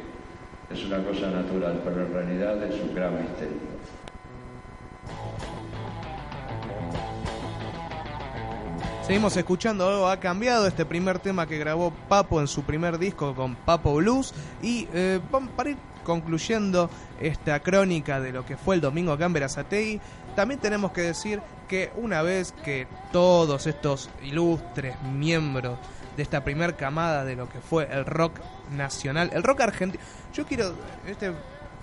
es 0.71 0.85
una 0.85 1.03
cosa 1.03 1.29
natural, 1.29 1.81
pero 1.83 2.05
en 2.05 2.13
realidad 2.13 2.63
es 2.63 2.81
un 2.81 2.95
gran 2.95 3.21
misterio. 3.21 3.71
Seguimos 9.05 9.35
escuchando 9.35 9.89
Algo 9.89 10.07
ha 10.07 10.17
cambiado, 10.17 10.67
este 10.67 10.85
primer 10.85 11.19
tema 11.19 11.45
que 11.45 11.57
grabó 11.57 11.91
Papo 12.07 12.39
en 12.39 12.47
su 12.47 12.63
primer 12.63 12.97
disco 12.97 13.35
con 13.35 13.55
Papo 13.55 13.95
Blues. 13.95 14.33
Y 14.61 14.87
eh, 14.93 15.19
para 15.57 15.71
ir 15.71 15.77
concluyendo 16.05 16.89
esta 17.19 17.59
crónica 17.59 18.21
de 18.21 18.31
lo 18.31 18.45
que 18.45 18.55
fue 18.55 18.75
el 18.75 18.81
domingo 18.81 19.11
acá 19.11 19.25
en 19.25 19.33
Verazategui, 19.33 19.99
también 20.35 20.61
tenemos 20.61 20.93
que 20.93 21.01
decir 21.01 21.41
que 21.71 21.89
una 21.95 22.21
vez 22.21 22.53
que 22.65 22.85
todos 23.13 23.65
estos 23.65 24.09
ilustres 24.23 25.01
miembros 25.03 25.79
de 26.17 26.21
esta 26.23 26.43
primer 26.43 26.75
camada 26.75 27.23
de 27.23 27.37
lo 27.37 27.47
que 27.47 27.61
fue 27.61 27.87
el 27.89 28.05
rock 28.05 28.39
nacional, 28.75 29.29
el 29.33 29.41
rock 29.41 29.61
argentino, 29.61 30.03
yo 30.33 30.45
quiero, 30.45 30.75
este, 31.07 31.31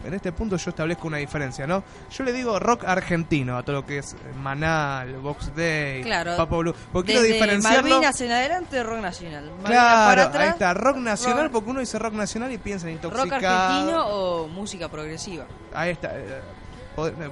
en 0.05 0.13
este 0.15 0.31
punto 0.33 0.57
yo 0.59 0.69
establezco 0.71 1.09
una 1.09 1.17
diferencia, 1.17 1.67
¿no? 1.67 1.83
Yo 2.11 2.23
le 2.23 2.33
digo 2.35 2.59
rock 2.59 2.85
argentino 2.85 3.57
a 3.57 3.63
todo 3.63 3.77
lo 3.77 3.87
que 3.87 3.99
es 3.99 4.15
Manal, 4.43 5.15
Box 5.15 5.57
Day, 5.57 6.03
Claro. 6.03 6.37
Papo 6.37 6.59
Blue, 6.59 6.75
porque 6.93 7.13
quiero 7.13 7.27
diferenciarlo. 7.27 7.89
Malvinas 7.89 8.21
en 8.21 8.31
adelante, 8.33 8.83
rock 8.83 9.01
nacional. 9.01 9.45
Malvinas 9.63 9.67
Claro, 9.71 10.23
atrás, 10.23 10.43
ahí 10.45 10.49
está, 10.51 10.75
rock 10.75 10.97
nacional, 10.99 11.45
rock- 11.45 11.53
porque 11.53 11.71
uno 11.71 11.81
dice 11.81 11.99
rock 11.99 12.13
nacional 12.13 12.53
y 12.53 12.59
piensa 12.59 12.89
en 12.91 13.01
rock 13.03 13.07
intoxicado. 13.15 13.57
argentino 13.73 14.07
o 14.09 14.49
música 14.49 14.89
progresiva. 14.91 15.47
Ahí 15.75 15.93
está. 15.93 16.11
eh, 16.15 16.41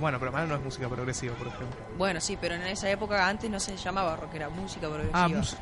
bueno, 0.01 0.19
pero 0.19 0.33
Manal 0.33 0.49
no 0.49 0.55
es 0.57 0.63
música 0.63 0.89
progresiva, 0.89 1.35
por 1.35 1.47
ejemplo. 1.49 1.77
Bueno, 1.99 2.21
sí, 2.21 2.37
pero 2.41 2.55
en 2.55 2.63
esa 2.63 2.89
época 2.91 3.27
antes 3.29 3.51
no 3.51 3.59
se 3.61 3.77
llamaba 3.77 4.17
rock, 4.17 4.35
era 4.35 4.49
música 4.49 4.87
progresiva. 4.89 5.25
Ah, 5.25 5.29
mus- 5.29 5.57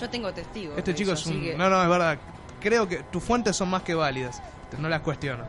Yo 0.00 0.08
tengo 0.10 0.32
testigos. 0.32 0.78
Este 0.78 0.94
chico 0.94 1.12
eso, 1.12 1.28
es 1.30 1.34
un... 1.36 1.42
que- 1.42 1.54
No, 1.56 1.68
no, 1.68 1.82
es 1.82 1.88
verdad. 1.88 2.18
Creo 2.60 2.86
que 2.88 3.02
tus 3.04 3.22
fuentes 3.22 3.56
son 3.56 3.68
más 3.70 3.82
que 3.82 3.94
válidas. 3.94 4.40
No 4.78 4.88
las 4.88 5.00
cuestiono. 5.00 5.44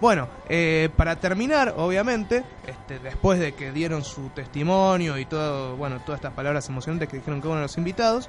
Bueno, 0.00 0.28
eh, 0.48 0.90
para 0.96 1.16
terminar, 1.16 1.74
obviamente, 1.76 2.44
este, 2.66 2.98
después 2.98 3.38
de 3.38 3.54
que 3.54 3.70
dieron 3.70 4.02
su 4.04 4.28
testimonio 4.30 5.16
y 5.18 5.24
todo, 5.24 5.76
bueno, 5.76 6.00
todas 6.00 6.18
estas 6.18 6.32
palabras 6.34 6.68
emocionantes 6.68 7.08
que 7.08 7.18
dijeron 7.18 7.40
cada 7.40 7.50
uno 7.52 7.60
de 7.60 7.64
los 7.66 7.78
invitados, 7.78 8.28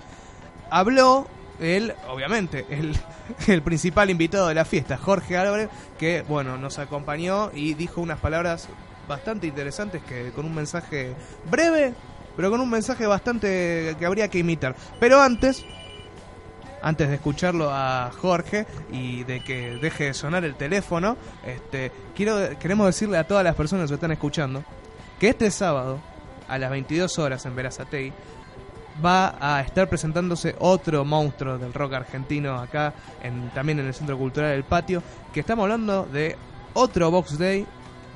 habló 0.70 1.28
él, 1.60 1.94
obviamente, 2.10 2.66
el, 2.70 2.98
el 3.48 3.62
principal 3.62 4.10
invitado 4.10 4.48
de 4.48 4.56
la 4.56 4.66
fiesta, 4.66 4.98
Jorge 4.98 5.38
Álvarez, 5.38 5.70
que, 5.98 6.24
bueno, 6.24 6.58
nos 6.58 6.80
acompañó 6.80 7.52
y 7.54 7.74
dijo 7.74 8.02
unas 8.02 8.20
palabras 8.20 8.70
bastante 9.08 9.48
interesantes 9.48 10.02
que 10.04 10.32
con 10.32 10.46
un 10.46 10.56
mensaje 10.56 11.14
breve, 11.50 11.94
pero 12.36 12.50
con 12.50 12.60
un 12.60 12.70
mensaje 12.70 13.06
bastante 13.06 13.96
que 13.98 14.06
habría 14.06 14.28
que 14.28 14.40
imitar. 14.40 14.76
Pero 15.00 15.22
antes, 15.22 15.66
antes 16.82 17.10
de 17.10 17.16
escucharlo 17.16 17.70
a 17.72 18.12
Jorge 18.20 18.66
y 18.92 19.24
de 19.24 19.44
que 19.44 19.78
deje 19.82 20.06
de 20.06 20.14
sonar 20.14 20.44
el 20.44 20.56
teléfono, 20.56 21.18
este, 21.46 21.92
quiero 22.16 22.58
queremos 22.60 22.88
decirle 22.88 23.18
a 23.18 23.26
todas 23.26 23.44
las 23.44 23.56
personas 23.56 23.90
que 23.90 23.96
están 23.96 24.12
escuchando 24.12 24.64
que 25.20 25.30
este 25.30 25.50
sábado 25.52 26.00
a 26.48 26.58
las 26.58 26.70
22 26.70 27.18
horas 27.20 27.46
en 27.46 27.56
Verazategui 27.56 28.14
va 29.04 29.36
a 29.40 29.62
estar 29.62 29.90
presentándose 29.90 30.56
otro 30.60 31.04
monstruo 31.04 31.58
del 31.58 31.74
rock 31.74 31.94
argentino 31.94 32.56
acá 32.56 32.94
en, 33.24 33.50
también 33.50 33.80
en 33.80 33.88
el 33.88 33.94
Centro 33.94 34.18
Cultural 34.18 34.52
del 34.52 34.64
Patio, 34.64 35.02
que 35.34 35.42
estamos 35.42 35.64
hablando 35.64 36.06
de 36.06 36.36
otro 36.74 37.12
Box 37.12 37.38
Day, 37.38 37.66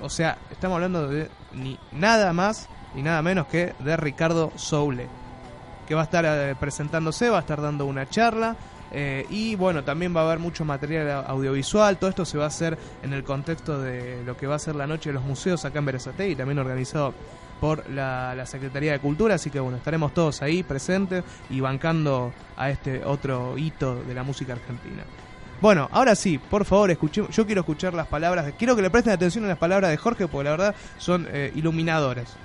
o 0.02 0.10
sea, 0.10 0.38
estamos 0.52 0.76
hablando 0.76 1.08
de 1.08 1.30
ni 1.54 1.78
nada 1.92 2.32
más 2.34 2.70
ni 2.96 3.04
nada 3.04 3.22
menos 3.22 3.48
que 3.48 3.74
de 3.80 3.98
Ricardo 3.98 4.52
Soule 4.56 5.08
que 5.90 5.96
va 5.96 6.02
a 6.02 6.04
estar 6.04 6.24
eh, 6.24 6.56
presentándose, 6.60 7.32
va 7.32 7.38
a 7.38 7.42
estar 7.42 7.60
dando 7.60 7.88
una 7.88 8.08
charla. 8.08 8.56
eh, 8.92 9.26
y 9.30 9.56
bueno, 9.56 9.84
también 9.84 10.16
va 10.16 10.22
a 10.22 10.26
haber 10.26 10.38
mucho 10.38 10.64
material 10.64 11.26
audiovisual. 11.28 11.98
Todo 11.98 12.12
esto 12.12 12.26
se 12.26 12.38
va 12.38 12.44
a 12.44 12.48
hacer 12.48 12.78
en 13.02 13.12
el 13.12 13.24
contexto 13.24 13.82
de 13.82 14.24
lo 14.24 14.38
que 14.38 14.46
va 14.46 14.56
a 14.56 14.60
ser 14.60 14.76
la 14.76 14.86
Noche 14.86 15.10
de 15.10 15.16
los 15.16 15.24
Museos 15.24 15.66
acá 15.66 15.80
en 15.80 15.86
Berazategui, 15.86 16.36
también 16.36 16.60
organizado 16.60 17.16
por 17.60 17.90
la, 17.90 18.46
Secretaría 18.46 18.94
de 18.94 19.00
Cultura. 19.00 19.36
Así 19.36 19.50
que 19.50 19.60
bueno, 19.60 19.78
estaremos 19.78 20.14
todos 20.14 20.42
ahí 20.42 20.64
presentes 20.64 21.24
y 21.50 21.60
bancando 21.60 22.34
a 22.58 22.70
este 22.70 23.04
otro 23.06 23.58
hito 23.58 23.96
de 24.04 24.14
la 24.14 24.24
música 24.24 24.54
argentina. 24.54 25.04
Bueno, 25.62 25.90
ahora 25.92 26.16
sí, 26.16 26.38
por 26.38 26.64
favor, 26.64 26.90
escuchemos. 26.90 27.36
Yo 27.36 27.46
quiero 27.46 27.62
escuchar 27.62 27.94
las 27.94 28.08
palabras. 28.08 28.54
quiero 28.58 28.76
que 28.76 28.82
le 28.82 28.90
presten 28.90 29.14
atención 29.14 29.44
a 29.44 29.50
las 29.50 29.58
palabras 29.58 29.92
de 29.92 29.98
Jorge, 29.98 30.28
porque 30.28 30.46
la 30.46 30.52
verdad 30.52 30.76
son 30.98 31.28
eh, 31.30 31.52
iluminadoras. 31.56 32.36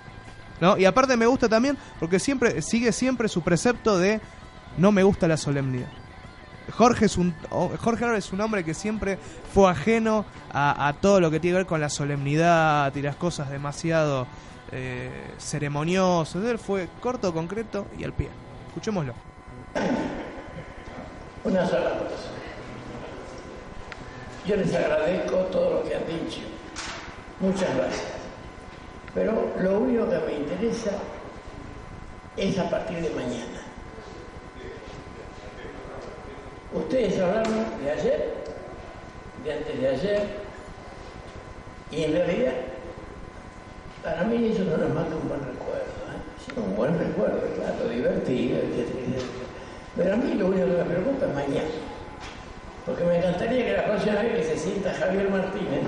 ¿no? 0.61 0.77
Y 0.77 0.85
aparte 0.85 1.17
me 1.17 1.27
gusta 1.27 1.49
también 1.49 1.77
porque 1.99 2.19
siempre 2.19 2.63
sigue 2.63 2.93
siempre 2.93 3.29
su 3.29 3.43
precepto 3.43 3.99
de 3.99 4.21
no 4.79 4.93
me 4.93 5.03
gusta 5.03 5.29
la 5.29 5.37
solemnidad. 5.37 5.89
Jorge 6.73 7.05
es 7.07 7.19
un 7.19 7.35
Jorge 7.51 8.05
Álvarez 8.05 8.27
es 8.27 8.33
un 8.33 8.41
hombre 8.41 8.65
que 8.65 8.73
siempre 8.73 9.19
fue 9.53 9.71
ajeno 9.71 10.25
a, 10.53 10.89
a 10.89 10.95
todo 10.95 11.21
lo 11.21 11.31
que 11.31 11.39
tiene 11.39 11.55
que 11.55 11.59
ver 11.59 11.67
con 11.67 11.81
la 11.81 11.91
solemnidad 11.91 12.95
y 12.97 13.03
las 13.03 13.17
cosas 13.17 13.51
demasiado 13.51 14.27
eh, 14.73 15.35
ceremoniosas. 15.39 16.45
Él 16.45 16.59
fue 16.59 16.89
corto, 17.01 17.33
concreto 17.33 17.87
y 17.99 18.05
al 18.05 18.13
pie. 18.13 18.29
Escuchémoslo. 18.69 19.15
Una 21.45 21.67
sola 21.67 21.99
cosa. 21.99 22.31
Yo 24.47 24.57
les 24.57 24.75
agradezco 24.75 25.37
todo 25.47 25.75
lo 25.75 25.85
que 25.85 25.95
han 25.95 26.07
dicho. 26.07 26.41
Muchas 27.41 27.75
gracias. 27.77 28.13
Pero 29.15 29.53
lo 29.61 29.79
único 29.79 30.09
que 30.09 30.19
me 30.19 30.33
interesa 30.35 30.91
es 32.37 32.59
a 32.59 32.69
partir 32.69 33.01
de 33.01 33.11
mañana. 33.11 33.61
Ustedes 36.73 37.21
hablaron 37.21 37.65
de 37.81 37.91
ayer, 37.91 38.35
de 39.45 39.53
antes 39.53 39.81
de 39.81 39.89
ayer, 39.89 40.29
y 41.93 42.03
en 42.03 42.13
realidad, 42.13 42.53
para 44.05 44.23
mí 44.25 44.37
eso 44.53 44.65
no 44.65 44.77
es 44.85 44.95
más 44.95 45.07
que 45.09 45.15
un 45.15 45.29
buen 45.29 45.41
recuerdo. 45.41 45.97
¿eh? 46.13 46.21
Sí, 46.39 46.53
un 46.57 46.77
buen 46.77 46.99
recuerdo, 46.99 47.41
claro, 47.57 47.89
divertido, 47.89 48.59
etcétera. 48.59 49.25
Pero 49.97 50.13
a 50.15 50.17
mí 50.17 50.35
lo 50.35 50.47
único 50.49 50.67
que 50.67 50.73
me 50.73 50.85
preocupa 50.85 51.27
es 51.27 51.35
mañana. 51.35 51.75
Porque 52.85 53.05
me 53.05 53.17
encantaría 53.19 53.65
que 53.65 53.73
la 53.73 53.85
próxima 53.87 54.21
vez 54.21 54.37
que 54.37 54.45
se 54.45 54.59
sienta 54.59 54.93
Javier 54.93 55.31
Martínez 55.31 55.81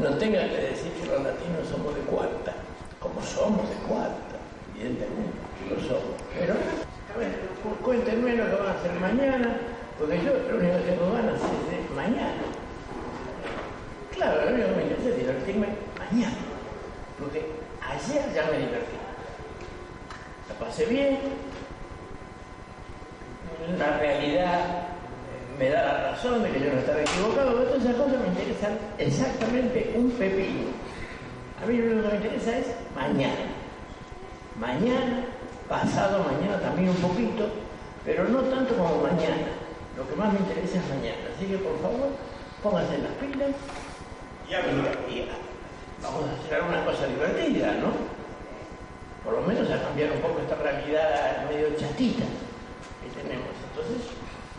no 0.00 0.10
tenga 0.16 0.48
que 0.48 0.56
decir 0.72 0.92
que 0.92 1.04
los 1.06 1.20
latinos 1.22 1.68
somos 1.68 1.94
de 1.94 2.00
cuarta, 2.02 2.54
como 3.00 3.20
somos 3.20 3.68
de 3.68 3.76
cuarta, 3.84 4.40
evidentemente, 4.72 5.36
lo 5.68 5.76
somos. 5.76 6.16
Pero, 6.32 6.54
a 6.56 7.18
ver, 7.18 7.32
cu- 7.62 7.76
cuéntenme 7.84 8.32
lo 8.36 8.46
que 8.48 8.56
van 8.56 8.68
a 8.68 8.78
hacer 8.80 8.92
mañana, 8.96 9.50
porque 9.98 10.16
yo 10.24 10.32
lo 10.48 10.56
único 10.56 10.76
que 10.80 10.88
tengo 10.96 11.12
ganas 11.12 11.36
es 11.36 11.62
de 11.68 11.94
mañana. 11.94 12.40
Claro, 14.14 14.40
lo 14.46 14.54
único 14.54 14.68
que 14.70 14.76
me 14.76 14.82
interesa 14.84 15.08
es 15.10 15.16
divertirme 15.18 15.66
mañana, 15.98 16.36
ayer 18.08 18.32
ya 18.34 18.44
me 18.50 18.58
divertí. 18.58 18.96
La 20.48 20.66
pasé 20.66 20.86
bien, 20.86 21.18
la 23.78 23.98
realidad 23.98 24.88
me 25.58 25.68
da 25.68 25.82
la 25.82 26.10
razón 26.10 26.42
de 26.42 26.50
que 26.50 26.60
yo 26.60 26.72
no 26.72 26.78
estaba 26.78 27.00
equivocado, 27.00 27.52
todas 27.52 27.82
esas 27.82 27.96
cosas 27.96 28.20
me 28.20 28.28
interesan 28.28 28.78
exactamente 28.98 29.92
un 29.96 30.10
pepino. 30.12 30.68
A 31.62 31.66
mí 31.66 31.76
lo 31.76 32.02
que 32.02 32.08
me 32.08 32.16
interesa 32.16 32.58
es 32.58 32.66
mañana. 32.94 33.44
Mañana, 34.58 35.24
pasado 35.68 36.24
mañana 36.24 36.60
también 36.60 36.90
un 36.90 36.96
poquito, 36.96 37.48
pero 38.04 38.24
no 38.28 38.40
tanto 38.42 38.74
como 38.76 39.02
mañana. 39.02 39.48
Lo 39.96 40.08
que 40.08 40.14
más 40.14 40.32
me 40.32 40.38
interesa 40.38 40.78
es 40.78 40.88
mañana. 40.88 41.18
Así 41.36 41.46
que 41.46 41.58
por 41.58 41.80
favor, 41.82 42.10
pónganse 42.62 42.98
las 42.98 43.12
pilas 43.12 43.50
y, 44.48 45.12
y 45.12 45.28
vamos 46.02 46.24
a 46.28 46.32
hacer 46.40 46.54
alguna 46.54 46.84
cosa 46.84 47.06
divertida, 47.06 47.72
¿no? 47.74 47.92
Por 49.24 49.34
lo 49.34 49.42
menos 49.42 49.70
a 49.70 49.82
cambiar 49.82 50.12
un 50.12 50.20
poco 50.20 50.40
esta 50.40 50.56
realidad 50.56 51.44
medio 51.50 51.76
chatita 51.76 52.24
que 53.02 53.20
tenemos. 53.20 53.48
Entonces, 53.70 54.10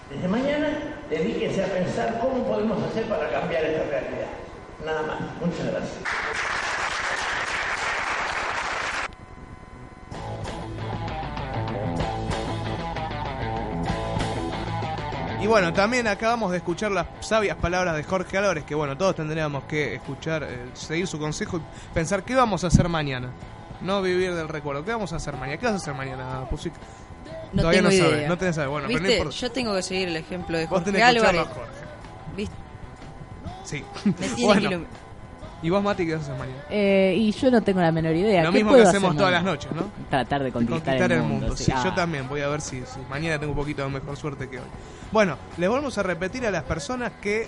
desde 0.09 0.27
mañana, 0.27 0.67
dedíquense 1.09 1.63
a 1.63 1.67
pensar 1.67 2.19
cómo 2.19 2.43
podemos 2.45 2.81
hacer 2.83 3.05
para 3.05 3.29
cambiar 3.29 3.63
esta 3.63 3.83
realidad. 3.89 4.29
Nada 4.85 5.01
más. 5.03 5.19
Muchas 5.41 5.65
gracias. 5.71 6.68
Y 15.41 15.47
bueno, 15.47 15.71
también 15.71 16.05
acabamos 16.07 16.51
de 16.51 16.57
escuchar 16.57 16.91
las 16.91 17.07
sabias 17.21 17.55
palabras 17.57 17.95
de 17.95 18.03
Jorge 18.03 18.37
Álvarez, 18.37 18.65
que 18.65 18.75
bueno, 18.75 18.97
todos 18.97 19.15
tendríamos 19.15 19.63
que 19.63 19.95
escuchar, 19.95 20.43
eh, 20.43 20.65
seguir 20.73 21.07
su 21.07 21.17
consejo 21.17 21.57
y 21.57 21.61
pensar 21.93 22.23
qué 22.23 22.35
vamos 22.35 22.63
a 22.63 22.67
hacer 22.67 22.89
mañana. 22.89 23.31
No 23.81 24.01
vivir 24.01 24.33
del 24.35 24.49
recuerdo. 24.49 24.83
¿Qué 24.83 24.91
vamos 24.91 25.13
a 25.13 25.15
hacer 25.15 25.35
mañana? 25.37 25.57
¿Qué 25.57 25.65
vas 25.65 25.75
a 25.75 25.77
hacer 25.77 25.93
mañana, 25.93 26.41
Pusic? 26.49 26.73
No 27.53 27.61
Todavía 27.61 27.79
tengo 27.79 27.89
no 27.89 27.95
idea. 27.95 28.09
sabes, 28.09 28.27
no 28.27 28.37
tenés. 28.37 28.55
Bueno, 28.57 28.71
pero 28.73 28.81
no 28.81 28.87
¿Viste? 28.99 29.17
importa. 29.17 29.37
Yo 29.37 29.51
tengo 29.51 29.75
que 29.75 29.81
seguir 29.83 30.07
el 30.09 30.15
ejemplo 30.17 30.57
de 30.57 30.63
Vos 30.65 30.69
Jorge 30.81 30.91
tenés 30.91 31.01
que 31.01 31.09
escucharlo 31.17 31.39
Álvarez. 31.39 31.51
a 31.51 31.59
Jorge. 31.59 32.35
¿Viste? 32.35 32.55
Sí. 33.63 33.83
Me 34.05 34.11
tiene 34.13 34.45
Bueno. 34.45 34.69
que 34.69 34.85
¿Y 35.61 35.69
vos, 35.69 35.83
Mati, 35.83 36.05
qué 36.05 36.15
hacer 36.15 36.35
mañana? 36.37 36.63
Eh, 36.69 37.15
y 37.17 37.31
yo 37.33 37.51
no 37.51 37.61
tengo 37.61 37.81
la 37.81 37.91
menor 37.91 38.15
idea. 38.15 38.43
Lo 38.43 38.51
¿Qué 38.51 38.59
mismo 38.59 38.75
que 38.75 38.81
hacemos 38.83 39.09
hacer 39.09 39.17
todas 39.17 39.33
las 39.33 39.43
noches, 39.43 39.71
¿no? 39.73 39.89
Tratar 40.09 40.43
de 40.43 40.51
conquistar, 40.51 40.83
Conquistar 40.97 41.11
el 41.11 41.21
mundo. 41.23 41.55
sí. 41.57 41.65
Sí, 41.65 41.71
Ah. 41.75 41.81
yo 41.83 41.93
también. 41.93 42.27
Voy 42.29 42.41
a 42.41 42.47
ver 42.47 42.61
si, 42.61 42.77
si 42.85 42.99
mañana 43.09 43.37
tengo 43.39 43.51
un 43.51 43.57
poquito 43.57 43.83
de 43.83 43.89
mejor 43.89 44.15
suerte 44.15 44.47
que 44.49 44.59
hoy. 44.59 44.65
Bueno, 45.11 45.37
les 45.57 45.69
volvemos 45.69 45.97
a 45.97 46.03
repetir 46.03 46.45
a 46.45 46.51
las 46.51 46.63
personas 46.63 47.11
que, 47.21 47.47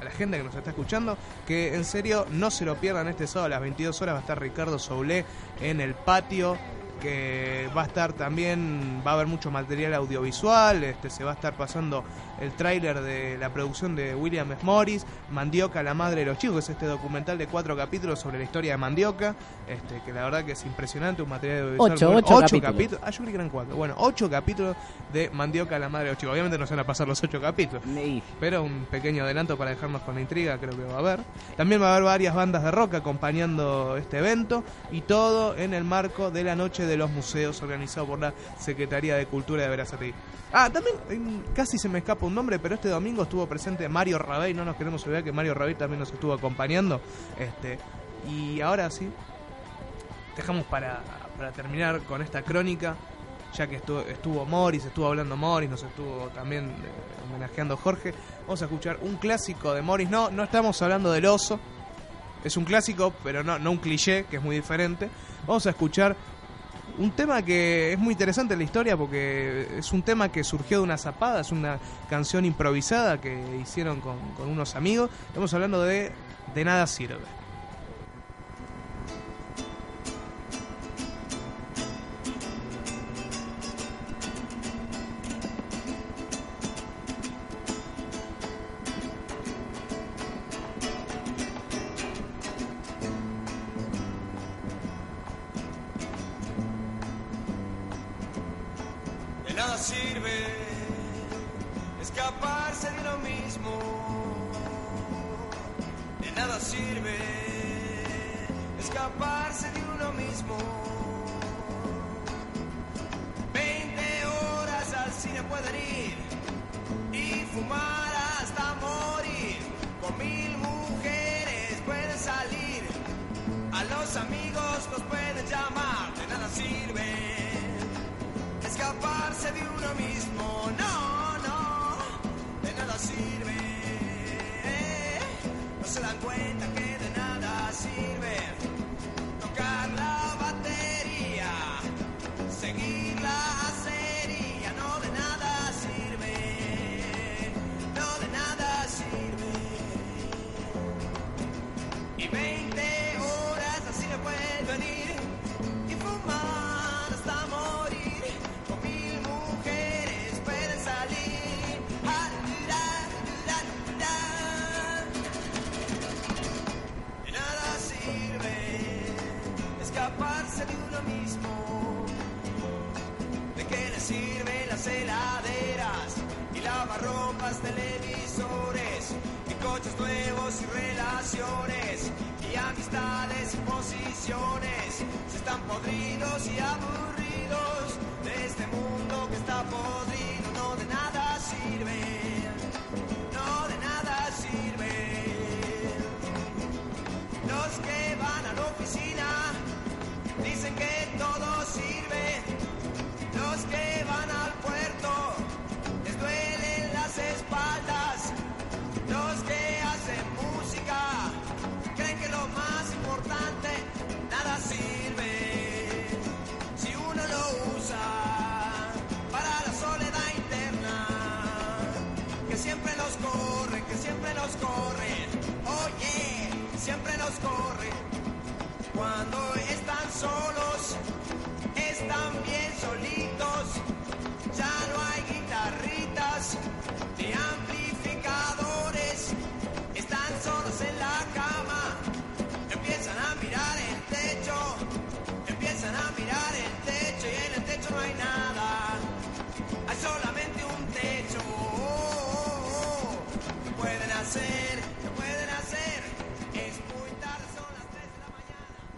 a 0.00 0.04
la 0.04 0.10
gente 0.10 0.36
que 0.36 0.42
nos 0.44 0.54
está 0.54 0.68
escuchando, 0.70 1.16
que 1.46 1.74
en 1.74 1.84
serio 1.86 2.26
no 2.30 2.50
se 2.50 2.66
lo 2.66 2.76
pierdan 2.76 3.08
este 3.08 3.26
sábado 3.26 3.46
a 3.46 3.48
las 3.50 3.60
22 3.62 4.02
horas. 4.02 4.14
Va 4.14 4.18
a 4.18 4.20
estar 4.20 4.38
Ricardo 4.40 4.78
Soulé 4.78 5.24
en 5.62 5.80
el 5.80 5.94
patio 5.94 6.58
que 7.00 7.68
va 7.76 7.82
a 7.82 7.86
estar 7.86 8.12
también, 8.12 9.02
va 9.06 9.12
a 9.12 9.14
haber 9.14 9.26
mucho 9.26 9.50
material 9.50 9.94
audiovisual, 9.94 10.84
este, 10.84 11.10
se 11.10 11.24
va 11.24 11.32
a 11.32 11.34
estar 11.34 11.54
pasando 11.54 12.04
el 12.40 12.52
tráiler 12.52 13.00
de 13.00 13.38
la 13.38 13.50
producción 13.50 13.96
de 13.96 14.14
William. 14.14 14.48
Morris, 14.62 15.06
Mandioca, 15.30 15.82
la 15.82 15.94
madre 15.94 16.20
de 16.20 16.26
los 16.26 16.38
chicos, 16.38 16.64
es 16.64 16.70
este 16.70 16.86
documental 16.86 17.38
de 17.38 17.46
cuatro 17.46 17.76
capítulos 17.76 18.18
sobre 18.20 18.38
la 18.38 18.44
historia 18.44 18.72
de 18.72 18.78
Mandioca, 18.78 19.34
este, 19.68 20.02
que 20.04 20.12
la 20.12 20.24
verdad 20.24 20.44
que 20.44 20.52
es 20.52 20.64
impresionante, 20.64 21.22
un 21.22 21.28
material 21.28 21.62
audiovisual. 21.62 21.92
Ocho, 21.92 22.10
bueno, 22.12 22.28
ocho 22.30 22.60
capítulos. 22.60 23.00
Ah, 23.04 23.10
yo 23.10 23.18
creí 23.18 23.30
que 23.30 23.36
eran 23.36 23.50
cuatro. 23.50 23.76
Bueno, 23.76 23.94
ocho 23.98 24.30
capítulos 24.30 24.76
de 25.12 25.30
Mandioca, 25.30 25.78
la 25.78 25.88
madre 25.88 26.06
de 26.06 26.12
los 26.12 26.18
chicos. 26.18 26.32
Obviamente 26.32 26.58
no 26.58 26.66
se 26.66 26.74
van 26.74 26.80
a 26.80 26.86
pasar 26.86 27.08
los 27.08 27.22
ocho 27.22 27.40
capítulos, 27.40 27.82
pero 28.40 28.62
un 28.62 28.86
pequeño 28.90 29.24
adelanto 29.24 29.56
para 29.56 29.70
dejarnos 29.70 30.02
con 30.02 30.14
la 30.14 30.20
intriga, 30.20 30.58
creo 30.58 30.76
que 30.76 30.84
va 30.84 30.94
a 30.94 30.98
haber. 30.98 31.20
También 31.56 31.80
va 31.80 31.88
a 31.88 31.92
haber 31.92 32.04
varias 32.04 32.34
bandas 32.34 32.62
de 32.62 32.70
rock 32.70 32.94
acompañando 32.94 33.96
este 33.96 34.18
evento 34.18 34.64
y 34.90 35.02
todo 35.02 35.56
en 35.56 35.74
el 35.74 35.84
marco 35.84 36.30
de 36.30 36.44
la 36.44 36.56
Noche 36.56 36.85
de 36.86 36.96
los 36.96 37.10
Museos 37.10 37.60
organizado 37.62 38.06
por 38.06 38.18
la 38.18 38.32
Secretaría 38.58 39.16
de 39.16 39.26
Cultura 39.26 39.62
de 39.62 39.68
Verazategui. 39.68 40.14
Ah, 40.52 40.70
también 40.70 41.44
casi 41.54 41.78
se 41.78 41.88
me 41.88 41.98
escapa 41.98 42.26
un 42.26 42.34
nombre, 42.34 42.58
pero 42.58 42.76
este 42.76 42.88
domingo 42.88 43.24
estuvo 43.24 43.46
presente 43.46 43.88
Mario 43.88 44.18
Rabey, 44.18 44.54
no 44.54 44.64
nos 44.64 44.76
queremos 44.76 45.04
olvidar 45.04 45.24
que 45.24 45.32
Mario 45.32 45.54
Rabey 45.54 45.74
también 45.74 46.00
nos 46.00 46.12
estuvo 46.12 46.32
acompañando. 46.32 47.00
Este, 47.38 47.78
y 48.28 48.60
ahora 48.60 48.90
sí, 48.90 49.08
dejamos 50.36 50.64
para, 50.66 51.02
para 51.36 51.52
terminar 51.52 52.00
con 52.02 52.22
esta 52.22 52.42
crónica, 52.42 52.96
ya 53.54 53.66
que 53.66 53.76
estuvo, 53.76 54.00
estuvo 54.00 54.44
Morris, 54.44 54.84
estuvo 54.84 55.06
hablando 55.06 55.36
Morris, 55.36 55.70
nos 55.70 55.82
estuvo 55.82 56.28
también 56.28 56.64
eh, 56.64 57.26
homenajeando 57.28 57.76
Jorge. 57.76 58.14
Vamos 58.42 58.62
a 58.62 58.66
escuchar 58.66 58.98
un 59.02 59.16
clásico 59.16 59.74
de 59.74 59.82
Morris. 59.82 60.10
No, 60.10 60.30
no 60.30 60.44
estamos 60.44 60.80
hablando 60.82 61.10
del 61.10 61.26
oso. 61.26 61.58
Es 62.44 62.56
un 62.56 62.64
clásico, 62.64 63.12
pero 63.24 63.42
no, 63.42 63.58
no 63.58 63.72
un 63.72 63.78
cliché, 63.78 64.24
que 64.24 64.36
es 64.36 64.42
muy 64.42 64.56
diferente. 64.56 65.08
Vamos 65.46 65.66
a 65.66 65.70
escuchar 65.70 66.16
un 66.98 67.10
tema 67.10 67.42
que 67.42 67.92
es 67.92 67.98
muy 67.98 68.12
interesante 68.12 68.54
en 68.54 68.58
la 68.58 68.64
historia 68.64 68.96
porque 68.96 69.78
es 69.78 69.92
un 69.92 70.02
tema 70.02 70.30
que 70.30 70.44
surgió 70.44 70.78
de 70.78 70.84
una 70.84 70.98
zapada, 70.98 71.40
es 71.40 71.52
una 71.52 71.78
canción 72.08 72.44
improvisada 72.44 73.20
que 73.20 73.58
hicieron 73.60 74.00
con, 74.00 74.16
con 74.36 74.48
unos 74.48 74.74
amigos. 74.76 75.10
Estamos 75.28 75.52
hablando 75.54 75.82
de 75.82 76.12
De 76.54 76.64
nada 76.64 76.86
sirve. 76.86 77.45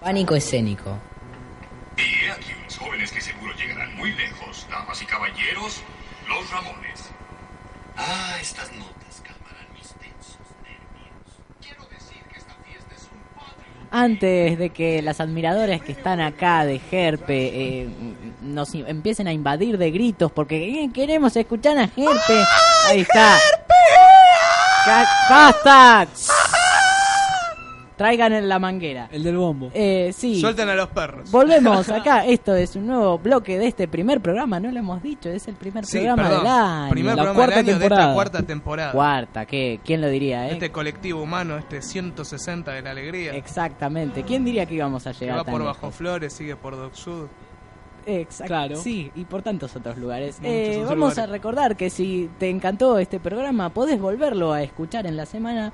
Pánico 0.09 0.35
escénico. 0.35 0.97
Y 1.99 2.25
he 2.25 2.31
aquí 2.31 2.53
unos 2.59 2.79
jóvenes 2.79 3.13
que 3.13 3.21
seguro 3.21 3.53
llegarán 3.57 3.95
muy 3.95 4.11
lejos. 4.15 4.67
Damas 4.71 5.03
y 5.03 5.05
caballeros, 5.05 5.83
los 6.27 6.51
Ramones. 6.51 7.11
Ah, 7.95 8.39
estas 8.41 8.73
notas 8.73 9.23
calmarán 9.23 9.67
mis 9.75 9.89
tensos 9.89 10.39
nervios. 10.63 11.43
Quiero 11.61 11.85
decir 11.91 12.23
que 12.33 12.39
esta 12.39 12.55
fiesta 12.65 12.95
es 12.97 13.03
un 13.03 13.91
Antes 13.91 14.59
de 14.59 14.71
que 14.71 15.03
las 15.03 15.21
admiradoras 15.21 15.83
que 15.83 15.93
están 15.93 16.23
acá 16.23 16.65
de 16.65 16.79
Gerpe 16.79 17.81
eh, 17.83 17.89
nos 18.41 18.75
empiecen 18.75 19.29
a 19.29 19.35
invadir 19.35 19.77
de 19.77 19.91
gritos 19.91 20.33
porque 20.33 20.85
eh, 20.85 20.91
queremos 20.91 21.37
escuchar 21.37 21.77
a 21.77 21.87
Gerpe. 21.87 22.45
Ahí 22.87 23.01
está. 23.01 23.37
¡Basta! 25.29 26.09
Traigan 27.99 28.33
en 28.33 28.49
la 28.49 28.59
manguera. 28.59 29.09
El 29.13 29.25
del 29.25 29.37
bombo. 29.37 29.71
Eh, 29.75 30.13
sí. 30.15 30.41
Suelten 30.41 30.69
a 30.69 30.75
los 30.75 30.87
perros. 30.89 31.31
Volvemos 31.31 31.87
acá. 31.91 32.25
Esto 32.25 32.55
es 32.55 32.75
un 32.77 32.87
nuevo 32.87 33.19
bloque 33.19 33.59
de 33.59 33.67
este 33.67 33.89
primer 33.89 34.21
programa. 34.21 34.59
No 34.61 34.71
lo 34.71 34.79
hemos 34.79 35.03
dicho. 35.03 35.29
Es 35.29 35.47
el 35.49 35.57
primer 35.57 35.85
Sí, 35.85 35.99
programa 35.99 36.23
perdón. 36.23 36.39
del 36.45 36.53
año. 36.53 36.91
Primer 36.91 37.17
la 37.17 37.23
programa 37.25 37.37
cuarta 37.37 37.57
del 37.57 37.65
año 37.69 37.79
de 37.79 37.85
esta 37.85 37.89
temporada. 37.97 38.15
cuarta 38.15 38.43
temporada. 38.43 38.93
Cuarta, 38.93 39.47
¿qué? 39.47 39.81
¿Quién 39.85 40.01
lo 40.01 40.09
diría, 40.09 40.49
eh? 40.49 40.53
Este 40.53 40.71
colectivo 40.71 41.21
humano, 41.23 41.59
este 41.59 41.83
160 41.83 42.71
de 42.73 42.83
la 42.83 42.91
alegría. 42.93 43.33
Exactamente. 43.35 44.23
¿Quién 44.23 44.45
diría 44.45 44.65
que 44.65 44.75
íbamos 44.77 45.07
a 45.07 45.13
que 45.13 45.19
llegar 45.19 45.39
va 45.41 45.45
tan 45.45 45.53
por 45.53 45.61
lejos? 45.63 45.77
Bajo 45.77 45.91
Flores, 45.91 46.33
sigue 46.33 46.55
por 46.57 46.77
Doc 46.77 46.95
Sud. 46.95 47.27
Exacto. 48.07 48.47
Claro. 48.49 48.77
Sí, 48.77 49.11
y 49.17 49.25
por 49.25 49.43
tantos 49.43 49.75
otros 49.77 49.99
lugares. 49.99 50.39
Eh, 50.43 50.71
otros 50.77 50.89
vamos 50.91 51.11
lugares. 51.11 51.19
a 51.19 51.27
recordar 51.27 51.77
que 51.77 51.91
si 51.91 52.31
te 52.39 52.49
encantó 52.49 52.99
este 52.99 53.21
programa, 53.21 53.69
podés 53.69 54.01
volverlo 54.01 54.53
a 54.53 54.63
escuchar 54.63 55.07
en 55.07 55.17
la 55.17 55.27
semana 55.27 55.73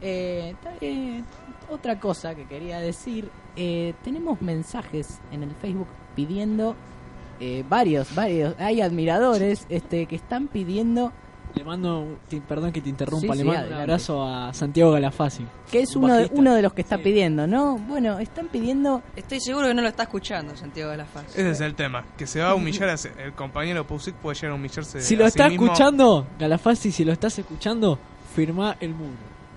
Eh, 0.01 0.55
eh, 0.81 1.23
otra 1.69 1.99
cosa 1.99 2.35
que 2.35 2.45
quería 2.45 2.79
decir, 2.79 3.29
eh, 3.55 3.93
tenemos 4.03 4.41
mensajes 4.41 5.19
en 5.31 5.43
el 5.43 5.51
Facebook 5.55 5.87
pidiendo 6.15 6.75
eh, 7.39 7.63
varios, 7.67 8.13
varios, 8.13 8.55
hay 8.59 8.81
admiradores 8.81 9.65
este 9.69 10.05
que 10.05 10.15
están 10.15 10.47
pidiendo 10.47 11.11
Le 11.55 11.63
mando, 11.63 11.99
un- 12.01 12.41
perdón 12.47 12.71
que 12.71 12.81
te 12.81 12.89
interrumpa, 12.89 13.33
Sí, 13.33 13.39
le 13.39 13.43
sí, 13.43 13.43
mando 13.43 13.67
un 13.67 13.73
abrazo 13.73 14.23
a 14.27 14.53
Santiago 14.53 14.91
Galafasi. 14.91 15.45
que 15.69 15.81
es 15.81 15.95
un 15.95 16.05
uno 16.05 16.15
de, 16.15 16.29
uno 16.33 16.53
de 16.55 16.61
los 16.61 16.73
que 16.73 16.81
está 16.81 16.97
pidiendo, 16.97 17.45
¿no? 17.47 17.77
Bueno, 17.77 18.19
están 18.19 18.47
pidiendo 18.47 19.01
Estoy 19.15 19.39
seguro 19.39 19.67
que 19.67 19.73
no 19.73 19.81
lo 19.81 19.87
está 19.89 20.03
escuchando 20.03 20.55
Santiago 20.55 20.91
de 20.91 20.97
la 20.97 21.05
Faz. 21.05 21.25
Ese 21.35 21.49
es 21.51 21.61
el 21.61 21.75
tema, 21.75 22.05
que 22.17 22.25
se 22.27 22.39
va 22.41 22.49
a 22.51 22.55
humillar 22.55 22.89
a 22.89 22.93
ese- 22.93 23.11
el 23.23 23.33
compañero 23.33 23.85
Pusic 23.85 24.15
puede 24.15 24.35
llegar 24.35 24.51
a 24.51 24.55
humillarse 24.55 25.01
Si 25.01 25.15
lo 25.15 25.25
a 25.25 25.29
sí 25.29 25.37
está 25.37 25.49
mismo. 25.49 25.65
escuchando, 25.65 26.27
Galafasi, 26.39 26.91
si 26.91 27.03
lo 27.05 27.11
estás 27.11 27.37
escuchando, 27.39 27.99
firma 28.35 28.77
el 28.79 28.91
muro. 28.93 29.11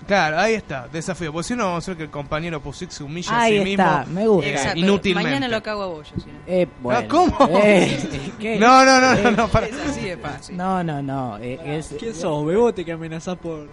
Claro, 0.06 0.38
ahí 0.38 0.54
está, 0.54 0.86
desafío. 0.88 1.32
Porque 1.32 1.48
si 1.48 1.54
no, 1.56 1.64
vamos 1.64 1.76
a 1.76 1.78
hacer 1.78 1.96
que 1.96 2.02
el 2.04 2.10
compañero 2.10 2.60
Pusic 2.60 2.90
se 2.90 3.02
humille 3.02 3.28
Ahí 3.32 3.58
a 3.58 3.64
sí 3.64 3.70
está, 3.72 3.98
mismo. 4.00 4.14
me 4.20 4.26
gusta. 4.28 4.48
eh, 4.48 4.52
Exacto. 4.52 4.78
inútilmente. 4.80 5.30
Mañana 5.30 5.48
lo 5.48 5.62
cago 5.62 5.82
a 5.82 5.86
bollo. 5.86 6.04
Si 6.16 6.26
no. 6.30 6.38
Eh, 6.46 6.68
bueno. 6.80 7.00
Ah, 7.02 7.08
¿Cómo? 7.08 7.48
Eh, 7.62 8.30
¿qué? 8.38 8.58
No, 8.58 8.84
no, 8.84 9.00
no, 9.00 9.14
no, 9.14 9.28
Eh, 9.30 9.34
no, 9.36 9.48
para. 9.48 9.66
Es 9.66 9.76
así 9.80 10.00
de 10.02 10.16
fácil. 10.16 10.56
No, 10.56 10.82
no, 10.84 11.02
no. 11.02 11.38
eh, 11.38 11.58
es, 11.78 11.94
¿Quién 11.98 12.14
sos, 12.14 12.44
Bebote, 12.46 12.84
que 12.84 12.92
amenazás 12.92 13.36
por...? 13.38 13.68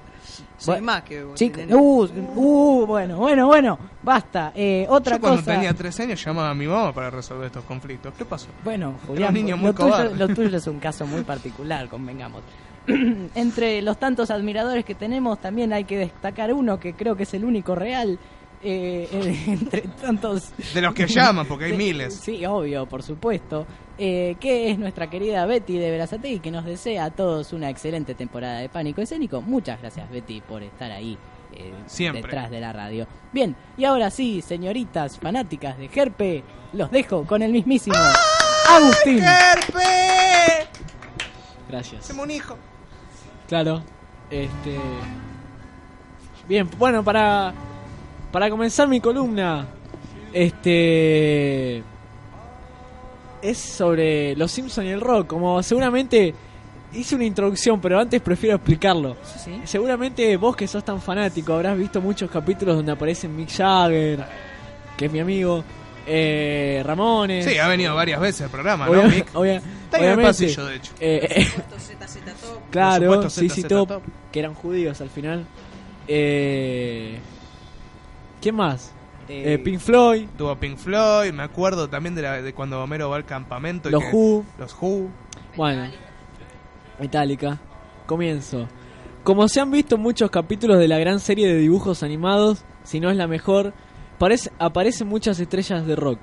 Soy 0.57 0.73
bueno, 0.75 0.85
más 0.85 1.01
que 1.03 1.23
vos. 1.23 1.41
Uh, 1.41 2.03
uh, 2.35 2.85
bueno, 2.85 3.17
bueno, 3.17 3.47
bueno, 3.47 3.79
basta. 4.03 4.51
Eh, 4.55 4.85
otra 4.87 5.15
Yo 5.17 5.21
cuando 5.21 5.39
cosa. 5.41 5.53
tenía 5.53 5.73
13 5.73 6.03
años 6.03 6.23
llamaba 6.23 6.51
a 6.51 6.53
mi 6.53 6.67
mamá 6.67 6.93
para 6.93 7.09
resolver 7.09 7.47
estos 7.47 7.65
conflictos. 7.65 8.13
¿Qué 8.17 8.23
pasó? 8.23 8.47
Bueno, 8.63 8.89
Era 8.99 9.07
Julián, 9.07 9.27
un 9.29 9.33
niño 9.33 9.57
muy 9.57 9.67
lo, 9.67 9.73
tuyo, 9.73 10.15
lo 10.15 10.27
tuyo 10.35 10.57
es 10.57 10.67
un 10.67 10.79
caso 10.79 11.05
muy 11.07 11.23
particular, 11.23 11.89
convengamos. 11.89 12.43
Entre 13.35 13.81
los 13.81 13.97
tantos 13.99 14.31
admiradores 14.31 14.83
que 14.85 14.95
tenemos, 14.95 15.39
también 15.39 15.71
hay 15.73 15.83
que 15.83 15.97
destacar 15.97 16.53
uno 16.53 16.79
que 16.79 16.93
creo 16.93 17.15
que 17.15 17.23
es 17.23 17.33
el 17.33 17.45
único 17.45 17.75
real. 17.75 18.17
eh, 18.63 19.07
eh, 19.11 19.43
entre 19.47 19.81
tantos. 19.81 20.51
De 20.73 20.81
los 20.81 20.93
que 20.93 21.07
llaman, 21.07 21.45
porque 21.47 21.65
hay 21.65 21.71
de- 21.77 21.77
miles. 21.77 22.15
Sí, 22.15 22.45
obvio, 22.45 22.85
por 22.87 23.03
supuesto. 23.03 23.65
eh, 23.97 24.35
que 24.39 24.71
es 24.71 24.79
nuestra 24.79 25.09
querida 25.09 25.45
Betty 25.45 25.77
de 25.77 25.91
Verazatei, 25.91 26.39
que 26.39 26.49
nos 26.51 26.65
desea 26.65 27.05
a 27.05 27.11
todos 27.11 27.53
una 27.53 27.69
excelente 27.69 28.15
temporada 28.15 28.59
de 28.59 28.69
Pánico 28.69 29.01
Escénico. 29.01 29.41
Muchas 29.41 29.79
gracias, 29.79 30.09
Betty, 30.09 30.41
por 30.41 30.63
estar 30.63 30.91
ahí. 30.91 31.17
eh, 31.53 31.73
Siempre. 31.85 32.21
detrás 32.23 32.49
de 32.49 32.61
la 32.61 32.71
radio. 32.73 33.05
Bien, 33.31 33.55
y 33.77 33.85
ahora 33.85 34.09
sí, 34.09 34.41
señoritas 34.41 35.19
fanáticas 35.19 35.77
de 35.77 35.87
Gerpe, 35.89 36.43
los 36.73 36.89
dejo 36.89 37.25
con 37.25 37.41
el 37.43 37.51
mismísimo 37.51 37.95
Agustín. 38.69 39.21
¡Gerpe! 39.21 40.67
Gracias. 41.69 42.01
Hacemos 42.05 42.25
un 42.25 42.31
hijo. 42.31 42.57
Claro. 43.51 43.83
Este. 44.29 44.79
Bien, 46.47 46.69
bueno, 46.79 47.03
para. 47.03 47.53
Para 48.31 48.49
comenzar 48.49 48.87
mi 48.87 49.01
columna. 49.01 49.67
Este. 50.31 51.83
Es 53.41 53.57
sobre 53.57 54.37
los 54.37 54.49
Simpsons 54.53 54.87
y 54.87 54.91
el 54.91 55.01
rock. 55.01 55.27
Como 55.27 55.61
seguramente 55.63 56.33
hice 56.93 57.15
una 57.15 57.25
introducción, 57.25 57.81
pero 57.81 57.99
antes 57.99 58.21
prefiero 58.21 58.55
explicarlo. 58.55 59.17
Sí. 59.43 59.59
Seguramente 59.65 60.37
vos 60.37 60.55
que 60.55 60.65
sos 60.65 60.85
tan 60.85 61.01
fanático 61.01 61.51
habrás 61.51 61.77
visto 61.77 61.99
muchos 61.99 62.31
capítulos 62.31 62.77
donde 62.77 62.93
aparecen 62.93 63.35
Mick 63.35 63.49
Jagger, 63.49 64.25
que 64.95 65.07
es 65.07 65.11
mi 65.11 65.19
amigo, 65.19 65.61
eh, 66.05 66.81
Ramones. 66.85 67.45
Sí, 67.45 67.57
ha 67.57 67.67
venido 67.67 67.93
varias 67.95 68.19
veces 68.19 68.41
al 68.41 68.49
programa, 68.49 68.87
¿no, 68.87 69.03
Mick? 69.03 69.27
obvia- 69.35 69.61
Está 69.85 69.97
ahí 69.97 70.03
en 70.03 70.09
el 70.09 70.13
obviamente, 70.15 70.23
pasillo, 70.23 70.65
de 70.65 70.75
hecho. 70.75 70.93
eh, 70.99 71.27
eh, 71.29 71.47
claro, 72.69 73.07
Por 73.07 73.15
supuesto, 73.31 73.41
CC 73.41 73.61
ZZ 73.63 73.67
Top, 73.67 73.87
Top. 73.89 74.03
que 74.31 74.39
eran 74.39 74.53
judíos 74.53 75.01
al 75.01 75.09
final. 75.09 75.45
Eh, 76.07 77.19
¿Quién 78.41 78.55
más? 78.55 78.93
Eh, 79.29 79.53
Eh, 79.53 79.57
Pink 79.59 79.79
Floyd, 79.79 80.25
Tuvo 80.37 80.55
Pink 80.55 80.77
Floyd, 80.77 81.31
me 81.31 81.43
acuerdo 81.43 81.87
también 81.89 82.15
de, 82.15 82.21
la, 82.23 82.41
de 82.41 82.53
cuando 82.53 82.81
Homero 82.83 83.09
va 83.09 83.17
al 83.17 83.25
campamento. 83.25 83.89
y 83.89 83.91
Los 83.91 84.03
que- 84.03 84.09
Who. 84.11 84.45
Los 84.57 84.75
Who. 84.81 85.09
bueno, 85.55 85.89
Metallica. 86.99 87.59
Comienzo. 88.05 88.67
Como 89.23 89.47
se 89.47 89.61
han 89.61 89.71
visto 89.71 89.97
muchos 89.97 90.31
capítulos 90.31 90.79
de 90.79 90.87
la 90.87 90.97
gran 90.97 91.19
serie 91.19 91.47
de 91.47 91.55
dibujos 91.59 92.01
animados, 92.03 92.63
si 92.83 92.99
no 92.99 93.09
es 93.11 93.15
la 93.17 93.27
mejor, 93.27 93.73
parece- 94.21 94.51
aparecen 94.59 95.07
muchas 95.07 95.39
estrellas 95.39 95.85
de 95.85 95.95
rock, 95.95 96.19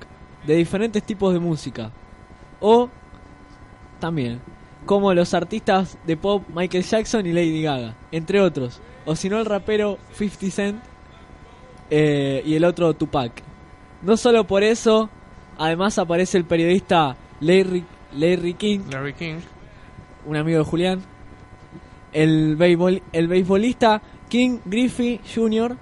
de 0.47 0.55
diferentes 0.55 1.03
tipos 1.03 1.33
de 1.33 1.39
música. 1.39 1.91
O 2.61 2.89
también, 3.99 4.39
como 4.85 5.13
los 5.13 5.33
artistas 5.33 5.97
de 6.07 6.15
pop 6.15 6.43
Michael 6.55 6.85
Jackson 6.85 7.25
y 7.25 7.33
Lady 7.33 7.61
Gaga, 7.61 7.95
entre 8.13 8.39
otros. 8.39 8.79
O 9.05 9.17
si 9.17 9.29
no 9.29 9.37
el 9.39 9.45
rapero 9.45 9.97
50 10.13 10.49
Cent 10.49 10.81
eh, 11.89 12.41
y 12.45 12.55
el 12.55 12.63
otro 12.63 12.93
Tupac. 12.93 13.43
No 14.01 14.15
solo 14.15 14.45
por 14.45 14.63
eso, 14.63 15.09
además 15.57 15.97
aparece 15.97 16.37
el 16.37 16.45
periodista 16.45 17.17
Larry, 17.41 17.83
Larry 18.15 18.53
King, 18.53 18.79
Larry 18.89 19.13
King. 19.13 19.39
un 20.25 20.37
amigo 20.37 20.59
de 20.59 20.63
Julián, 20.63 21.01
el, 22.13 22.55
béisbol, 22.55 23.01
el 23.11 23.27
beisbolista 23.27 24.01
King 24.29 24.59
Griffey 24.63 25.19
Jr., 25.35 25.75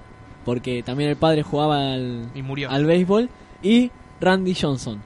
porque 0.47 0.81
también 0.81 1.09
el 1.09 1.17
padre 1.17 1.43
jugaba 1.43 1.75
al, 1.93 2.29
Y 2.33 2.41
murió. 2.41 2.71
al 2.71 2.85
béisbol, 2.85 3.29
y 3.61 3.91
Randy 4.21 4.55
Johnson. 4.55 5.01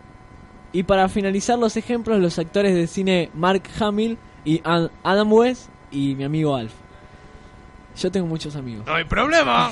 Y 0.71 0.83
para 0.83 1.09
finalizar 1.09 1.57
los 1.57 1.75
ejemplos, 1.77 2.19
los 2.21 2.37
actores 2.37 2.75
de 2.75 2.85
cine 2.85 3.31
Mark 3.33 3.63
Hamill 3.79 4.19
y 4.45 4.61
Ad- 4.63 4.91
Adam 5.03 5.33
West 5.33 5.69
y 5.91 6.13
mi 6.15 6.23
amigo 6.25 6.55
Alf. 6.55 6.71
Yo 7.97 8.11
tengo 8.11 8.27
muchos 8.27 8.55
amigos. 8.55 8.85
¡No 8.85 8.93
hay 8.93 9.03
problema! 9.03 9.71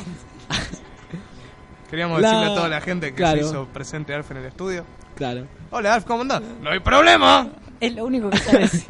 Queríamos 1.89 2.19
La- 2.21 2.29
decirle 2.31 2.51
a 2.51 2.55
toda 2.55 2.67
la 2.69 2.81
gente 2.81 3.09
que 3.11 3.15
Claro. 3.15 3.39
se 3.41 3.45
hizo 3.45 3.65
presente 3.67 4.13
Alf 4.13 4.29
en 4.31 4.37
el 4.37 4.45
estudio. 4.45 4.83
Claro. 5.15 5.45
Hola 5.71 5.93
Alf, 5.93 6.05
¿cómo 6.05 6.21
andás? 6.23 6.41
¡No 6.61 6.69
hay 6.71 6.79
problema! 6.79 7.47
Es 7.79 7.93
lo 7.93 8.05
único 8.05 8.29
que 8.31 8.37
sabe 8.39 8.59
decir. 8.59 8.85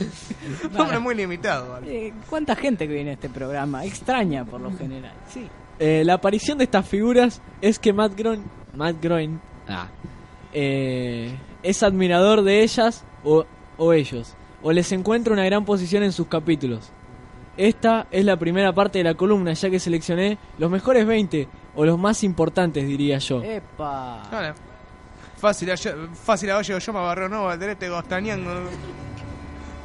Hombre 0.78 0.98
muy 0.98 1.14
limitado, 1.14 1.74
Alf. 1.74 1.86
Eh, 1.88 2.12
¿Cuánta 2.28 2.56
gente 2.56 2.86
que 2.88 2.94
viene 2.94 3.10
a 3.10 3.14
este 3.14 3.28
programa? 3.28 3.84
Extraña 3.84 4.44
por 4.44 4.60
lo 4.60 4.72
general. 4.76 5.12
Sí. 5.28 5.46
Eh, 5.80 6.02
la 6.04 6.14
aparición 6.14 6.58
de 6.58 6.64
estas 6.64 6.86
figuras 6.86 7.40
es 7.62 7.78
que 7.78 7.92
Matt 7.92 8.14
Groening, 8.16 8.44
Matt 8.76 8.96
Groening 9.02 9.40
ah, 9.66 9.88
eh, 10.52 11.34
es 11.62 11.82
admirador 11.82 12.42
de 12.42 12.62
ellas 12.62 13.02
o, 13.24 13.44
o 13.78 13.92
ellos, 13.94 14.34
o 14.62 14.72
les 14.72 14.92
encuentra 14.92 15.32
una 15.32 15.44
gran 15.44 15.64
posición 15.64 16.02
en 16.02 16.12
sus 16.12 16.26
capítulos. 16.26 16.90
Esta 17.56 18.06
es 18.10 18.24
la 18.24 18.36
primera 18.36 18.72
parte 18.74 18.98
de 18.98 19.04
la 19.04 19.14
columna, 19.14 19.54
ya 19.54 19.70
que 19.70 19.80
seleccioné 19.80 20.38
los 20.58 20.70
mejores 20.70 21.06
20 21.06 21.48
o 21.74 21.84
los 21.84 21.98
más 21.98 22.22
importantes, 22.24 22.86
diría 22.86 23.16
yo. 23.18 23.42
¡Epa! 23.42 24.22
Vale. 24.30 24.52
Fácil, 25.38 25.70
ayer- 25.70 25.96
fácil 26.12 26.50
a 26.50 26.60
yo 26.60 26.76
me 26.92 27.00
Barrio 27.00 27.28
Nuevo, 27.30 27.48
Alderete, 27.48 27.88
Gostañán, 27.88 28.44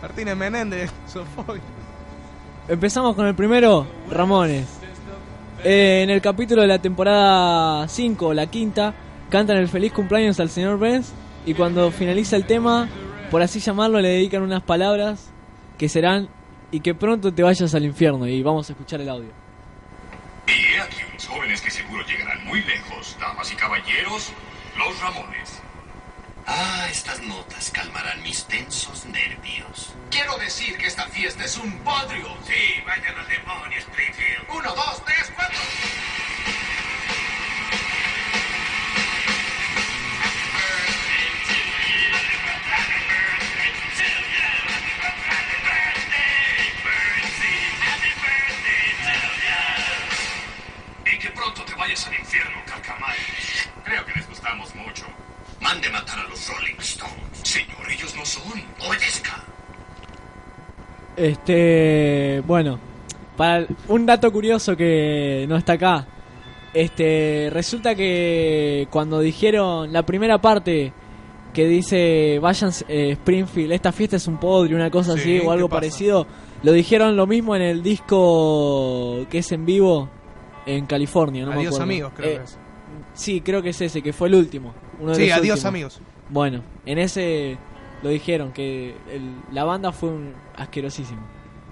Martínez 0.01 0.35
Menéndez, 0.35 0.91
Sofoy. 1.07 1.61
Empezamos 2.67 3.15
con 3.15 3.27
el 3.27 3.35
primero, 3.35 3.85
Ramones. 4.11 4.67
Eh, 5.67 6.03
en 6.03 6.11
el 6.11 6.21
capítulo 6.21 6.61
de 6.61 6.67
la 6.67 6.77
temporada 6.77 7.87
5, 7.87 8.35
la 8.35 8.45
quinta, 8.45 8.93
cantan 9.31 9.57
el 9.57 9.67
feliz 9.67 9.91
cumpleaños 9.93 10.39
al 10.39 10.51
señor 10.51 10.77
Benz 10.77 11.11
y 11.43 11.55
cuando 11.55 11.89
finaliza 11.89 12.35
el 12.35 12.45
tema, 12.45 12.87
por 13.31 13.41
así 13.41 13.59
llamarlo, 13.59 13.99
le 13.99 14.09
dedican 14.09 14.43
unas 14.43 14.61
palabras 14.61 15.31
que 15.79 15.89
serán 15.89 16.29
y 16.69 16.81
que 16.81 16.93
pronto 16.93 17.33
te 17.33 17.41
vayas 17.41 17.73
al 17.73 17.83
infierno 17.83 18.27
y 18.27 18.43
vamos 18.43 18.69
a 18.69 18.73
escuchar 18.73 19.01
el 19.01 19.09
audio. 19.09 19.31
Y 20.45 20.79
aquí 20.79 20.97
unos 21.09 21.25
jóvenes 21.25 21.61
que 21.61 21.71
seguro 21.71 22.03
llegarán 22.05 22.45
muy 22.45 22.61
lejos, 22.61 23.17
damas 23.19 23.51
y 23.51 23.55
caballeros, 23.55 24.33
los 24.77 25.01
Ramones. 25.01 25.64
Ah, 26.47 26.87
estas 26.91 27.21
notas 27.23 27.71
calmarán 27.71 28.21
mis 28.21 28.45
tensos 28.45 29.05
nervios. 29.05 29.95
Quiero 30.11 30.37
decir 30.37 30.77
que 30.77 30.85
esta 30.85 31.07
fiesta 31.07 31.43
es 31.43 31.57
un 31.57 31.83
bodrio. 31.83 32.37
Sí, 32.45 32.81
vayan 32.85 33.17
al 33.17 33.27
demonio, 33.27 33.79
Springfield. 33.79 34.45
Uno, 34.49 34.73
dos, 34.75 35.03
tres, 35.05 35.31
cuatro. 35.35 35.59
Y 51.05 51.17
que 51.17 51.29
pronto 51.31 51.65
te 51.65 51.73
vayas 51.73 52.05
al 52.05 52.13
infierno, 52.15 52.63
Carcamay. 52.67 53.17
Creo 53.83 54.05
que 54.05 54.13
les 54.13 54.27
gustamos 54.27 54.73
mucho. 54.75 55.05
Mande 55.65 55.89
matar 55.89 56.19
a 56.19 56.29
los 56.29 56.47
Rolling 56.47 56.77
Stones. 56.79 57.15
Señor, 57.41 57.91
ellos 57.91 58.13
no 58.15 58.23
son. 58.23 58.43
Obedezca. 58.87 59.43
Este, 61.17 62.43
bueno, 62.45 62.77
para 63.35 63.65
un 63.87 64.05
dato 64.05 64.31
curioso 64.31 64.75
que 64.77 65.45
no 65.49 65.57
está 65.57 65.73
acá. 65.73 66.05
Este, 66.73 67.49
resulta 67.51 67.95
que 67.95 68.87
cuando 68.91 69.21
dijeron 69.21 69.91
la 69.91 70.03
primera 70.05 70.37
parte 70.39 70.93
que 71.53 71.67
dice 71.67 72.37
vayan 72.39 72.69
eh, 72.89 73.11
Springfield, 73.13 73.71
esta 73.71 73.91
fiesta 73.93 74.17
es 74.17 74.27
un 74.27 74.37
podre, 74.37 74.75
una 74.75 74.91
cosa 74.91 75.13
Sí, 75.13 75.37
así 75.37 75.39
o 75.39 75.51
algo 75.51 75.69
parecido, 75.69 76.27
lo 76.63 76.73
dijeron 76.73 77.15
lo 77.15 77.25
mismo 77.27 77.55
en 77.55 77.61
el 77.61 77.81
disco 77.81 79.25
que 79.31 79.37
es 79.39 79.51
en 79.53 79.65
vivo 79.65 80.09
en 80.65 80.85
California, 80.85 81.45
no 81.45 81.53
me 81.53 81.65
acuerdo. 81.65 81.81
amigos, 81.83 82.11
creo 82.13 82.29
Eh, 82.29 82.37
que 82.37 82.43
es. 82.43 82.59
Sí, 83.13 83.39
creo 83.39 83.61
que 83.61 83.69
es 83.69 83.79
ese, 83.79 84.01
que 84.01 84.11
fue 84.11 84.27
el 84.27 84.35
último. 84.35 84.73
Uno 84.99 85.11
de 85.11 85.15
Sí, 85.15 85.27
los 85.27 85.37
adiós 85.37 85.41
últimos. 85.57 85.65
amigos. 85.65 86.01
Bueno, 86.29 86.61
en 86.85 86.97
ese 86.99 87.57
lo 88.03 88.09
dijeron, 88.09 88.51
que 88.51 88.95
el- 89.11 89.35
la 89.51 89.63
banda 89.63 89.91
fue 89.91 90.09
un 90.09 90.33
asquerosísimo. 90.55 91.21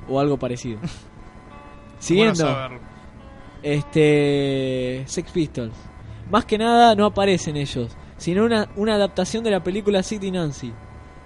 O 0.10 0.20
algo 0.20 0.38
parecido. 0.38 0.80
Siguiendo. 2.00 2.44
Bueno 2.44 2.54
saberlo. 2.56 2.80
este. 3.62 5.04
Sex 5.08 5.32
Pistols. 5.32 5.74
Más 6.32 6.46
que 6.46 6.58
nada 6.58 6.96
no 6.96 7.06
aparecen 7.06 7.58
ellos, 7.58 7.96
sino 8.18 8.46
una, 8.46 8.70
una 8.76 8.96
adaptación 8.96 9.44
de 9.44 9.52
la 9.52 9.64
película 9.64 10.02
Sid 10.04 10.22
y 10.24 10.32
Nancy, 10.32 10.72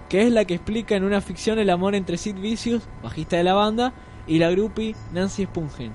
que 0.09 0.23
es 0.23 0.31
la 0.31 0.45
que 0.45 0.55
explica 0.55 0.95
en 0.95 1.03
una 1.03 1.21
ficción 1.21 1.59
el 1.59 1.69
amor 1.69 1.95
entre 1.95 2.17
Sid 2.17 2.35
Vicious, 2.35 2.83
bajista 3.03 3.37
de 3.37 3.43
la 3.43 3.53
banda, 3.53 3.93
y 4.25 4.39
la 4.39 4.49
groupie 4.51 4.95
Nancy 5.13 5.45
Spungen, 5.45 5.91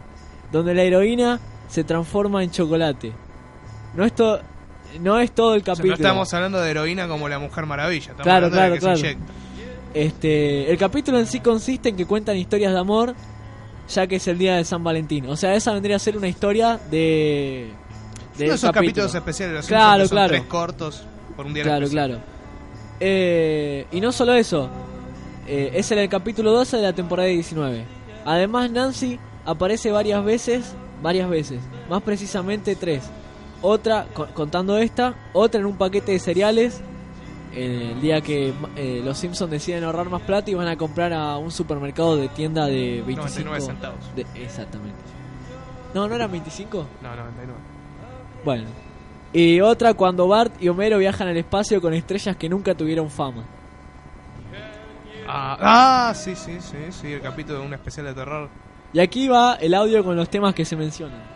donde 0.52 0.74
la 0.74 0.82
heroína 0.82 1.40
se 1.68 1.84
transforma 1.84 2.42
en 2.44 2.50
chocolate. 2.52 3.12
No 3.94 4.04
es, 4.04 4.14
to- 4.14 4.40
no 5.00 5.18
es 5.20 5.32
todo 5.32 5.54
el 5.54 5.62
O 5.62 5.64
sea, 5.64 5.74
capítulo. 5.74 5.96
no 5.96 6.02
estamos 6.02 6.34
hablando 6.34 6.60
de 6.60 6.70
heroína 6.70 7.08
como 7.08 7.28
la 7.28 7.38
Mujer 7.38 7.66
Maravilla. 7.66 8.12
Estamos 8.12 8.22
Claro, 8.22 8.46
hablando 8.46 8.56
claro, 8.56 8.72
de 8.72 8.78
que 8.78 8.80
claro. 8.80 8.96
se 8.96 9.06
inyecta. 9.12 9.32
Este, 9.94 10.70
el 10.70 10.78
capítulo 10.78 11.18
en 11.18 11.26
sí 11.26 11.40
consiste 11.40 11.90
en 11.90 11.96
que 11.96 12.06
cuentan 12.06 12.36
historias 12.36 12.72
de 12.72 12.78
amor, 12.78 13.14
ya 13.88 14.06
que 14.06 14.16
es 14.16 14.26
el 14.28 14.38
día 14.38 14.56
de 14.56 14.64
San 14.64 14.82
Valentín. 14.82 15.26
O 15.28 15.36
sea, 15.36 15.54
esa 15.54 15.72
vendría 15.72 15.96
a 15.96 15.98
ser 15.98 16.16
una 16.16 16.28
historia 16.28 16.78
de. 16.90 17.70
De 18.38 18.46
esos 18.46 18.60
capítulo. 18.62 18.72
capítulos 18.72 19.14
especiales 19.14 19.54
los 19.56 19.66
Claro, 19.66 20.08
claro. 20.08 20.28
tres 20.30 20.42
cortos 20.44 21.02
por 21.36 21.44
un 21.44 21.52
día 21.52 21.62
Claro, 21.64 21.84
especial. 21.84 22.08
claro. 22.10 22.24
Eh, 23.00 23.86
y 23.92 24.00
no 24.00 24.12
solo 24.12 24.32
eso, 24.34 24.68
eh, 25.46 25.72
es 25.74 25.90
en 25.92 25.98
el 25.98 26.08
capítulo 26.08 26.52
12 26.52 26.76
de 26.78 26.82
la 26.84 26.92
temporada 26.94 27.28
19. 27.28 27.84
Además, 28.24 28.70
Nancy 28.70 29.18
aparece 29.44 29.90
varias 29.90 30.24
veces, 30.24 30.74
varias 31.02 31.28
veces, 31.28 31.60
más 31.90 32.02
precisamente 32.02 32.76
tres. 32.76 33.02
Otra, 33.62 34.06
co- 34.12 34.26
contando 34.34 34.76
esta, 34.78 35.14
otra 35.32 35.60
en 35.60 35.66
un 35.66 35.76
paquete 35.76 36.12
de 36.12 36.18
cereales, 36.18 36.80
el 37.54 38.00
día 38.00 38.20
que 38.20 38.52
eh, 38.76 39.00
los 39.04 39.16
Simpsons 39.18 39.50
deciden 39.50 39.84
ahorrar 39.84 40.08
más 40.10 40.22
plata 40.22 40.50
y 40.50 40.54
van 40.54 40.68
a 40.68 40.76
comprar 40.76 41.12
a 41.12 41.36
un 41.38 41.50
supermercado 41.50 42.16
de 42.16 42.28
tienda 42.28 42.66
de 42.66 43.02
25 43.06 43.20
99 43.20 43.60
centavos. 43.60 43.98
de- 44.16 44.26
exactamente. 44.42 44.98
No, 45.94 46.08
no 46.08 46.14
eran 46.14 46.30
25. 46.32 46.86
No, 47.02 47.08
99. 47.16 47.58
Bueno. 48.44 48.64
Y 49.34 49.60
otra 49.60 49.94
cuando 49.94 50.26
Bart 50.28 50.52
y 50.60 50.68
Homero 50.68 50.98
viajan 50.98 51.28
al 51.28 51.36
espacio 51.36 51.80
con 51.80 51.94
estrellas 51.94 52.36
que 52.36 52.48
nunca 52.48 52.74
tuvieron 52.74 53.08
fama. 53.10 53.44
Ah, 55.26 56.08
ah, 56.10 56.14
sí, 56.14 56.34
sí, 56.34 56.58
sí, 56.60 56.76
sí, 56.90 57.12
el 57.12 57.20
capítulo 57.20 57.60
de 57.60 57.66
un 57.66 57.72
especial 57.72 58.06
de 58.06 58.14
terror. 58.14 58.48
Y 58.92 58.98
aquí 59.00 59.28
va 59.28 59.54
el 59.54 59.72
audio 59.72 60.02
con 60.04 60.16
los 60.16 60.28
temas 60.28 60.54
que 60.54 60.64
se 60.64 60.76
mencionan. 60.76 61.31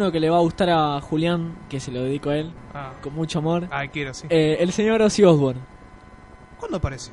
Uno 0.00 0.10
que 0.10 0.18
le 0.20 0.30
va 0.30 0.38
a 0.38 0.40
gustar 0.40 0.70
a 0.70 0.98
Julián, 1.02 1.56
que 1.68 1.78
se 1.78 1.90
lo 1.92 2.02
dedico 2.02 2.30
a 2.30 2.36
él, 2.38 2.50
Ah. 2.74 2.92
con 3.02 3.14
mucho 3.14 3.38
amor. 3.40 3.68
Ah, 3.70 3.86
quiero, 3.86 4.14
sí. 4.14 4.26
Eh, 4.30 4.56
el 4.60 4.72
señor 4.72 5.02
Ozzy 5.02 5.24
Osbourne. 5.24 5.60
¿Cuándo 6.58 6.78
apareció? 6.78 7.12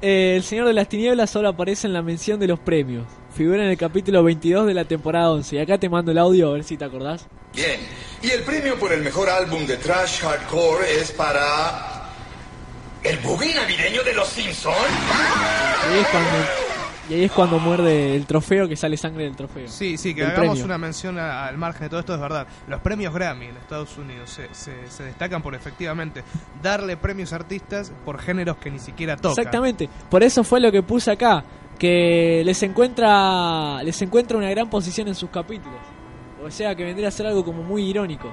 Eh, 0.00 0.34
el 0.36 0.44
Señor 0.44 0.66
de 0.68 0.72
las 0.74 0.88
Tinieblas 0.88 1.28
solo 1.28 1.48
aparece 1.48 1.86
en 1.88 1.92
la 1.92 2.02
mención 2.02 2.38
de 2.38 2.46
los 2.46 2.58
premios. 2.60 3.04
Figura 3.34 3.64
en 3.64 3.70
el 3.70 3.76
capítulo 3.76 4.22
22 4.22 4.66
de 4.66 4.74
la 4.74 4.84
temporada 4.84 5.30
11. 5.32 5.56
Y 5.56 5.58
acá 5.58 5.76
te 5.78 5.88
mando 5.88 6.12
el 6.12 6.18
audio 6.18 6.50
a 6.50 6.52
ver 6.52 6.62
si 6.64 6.76
te 6.76 6.84
acordás. 6.84 7.26
Bien, 7.54 7.80
y 8.22 8.30
el 8.30 8.42
premio 8.44 8.78
por 8.78 8.92
el 8.92 9.02
mejor 9.02 9.28
álbum 9.28 9.66
de 9.66 9.76
trash 9.78 10.20
hardcore 10.20 11.00
es 11.00 11.10
para... 11.12 12.10
¿El 13.02 13.16
boogie 13.18 13.54
navideño 13.54 14.02
de 14.04 14.12
los 14.14 14.28
Simpsons? 14.28 14.76
Es 14.76 16.06
cuando, 16.08 16.30
y 17.08 17.14
ahí 17.14 17.24
es 17.24 17.32
cuando 17.32 17.58
muerde 17.58 18.14
el 18.16 18.26
trofeo, 18.26 18.68
que 18.68 18.76
sale 18.76 18.96
sangre 18.96 19.24
del 19.24 19.34
trofeo. 19.36 19.68
Sí, 19.68 19.96
sí, 19.96 20.14
que 20.14 20.22
hagamos 20.24 20.48
premio. 20.50 20.64
una 20.64 20.78
mención 20.78 21.18
a- 21.18 21.46
al 21.46 21.56
margen 21.58 21.82
de 21.84 21.88
todo 21.90 22.00
esto, 22.00 22.14
es 22.14 22.20
verdad. 22.20 22.46
Los 22.66 22.80
premios 22.80 23.12
Grammy 23.14 23.46
en 23.46 23.56
Estados 23.56 23.96
Unidos 23.98 24.30
se, 24.30 24.48
se- 24.52 24.88
se 24.90 25.02
destacan 25.04 25.40
por 25.42 25.54
efectivamente 25.54 26.22
darle 26.62 26.96
premios 26.96 27.32
a 27.32 27.36
artistas 27.36 27.92
por 28.04 28.18
géneros 28.18 28.56
que 28.58 28.70
ni 28.70 28.78
siquiera 28.78 29.16
tocan. 29.16 29.30
Exactamente. 29.38 29.88
Por 30.10 30.22
eso 30.22 30.44
fue 30.44 30.60
lo 30.60 30.70
que 30.72 30.82
puse 30.82 31.10
acá. 31.10 31.44
Que 31.78 32.42
les 32.44 32.60
encuentra, 32.64 33.82
les 33.84 34.02
encuentra 34.02 34.36
una 34.36 34.50
gran 34.50 34.68
posición 34.68 35.06
en 35.08 35.14
sus 35.14 35.30
capítulos. 35.30 35.78
O 36.44 36.50
sea, 36.50 36.74
que 36.74 36.84
vendría 36.84 37.08
a 37.08 37.10
ser 37.12 37.26
algo 37.26 37.44
como 37.44 37.62
muy 37.62 37.82
irónico. 37.88 38.28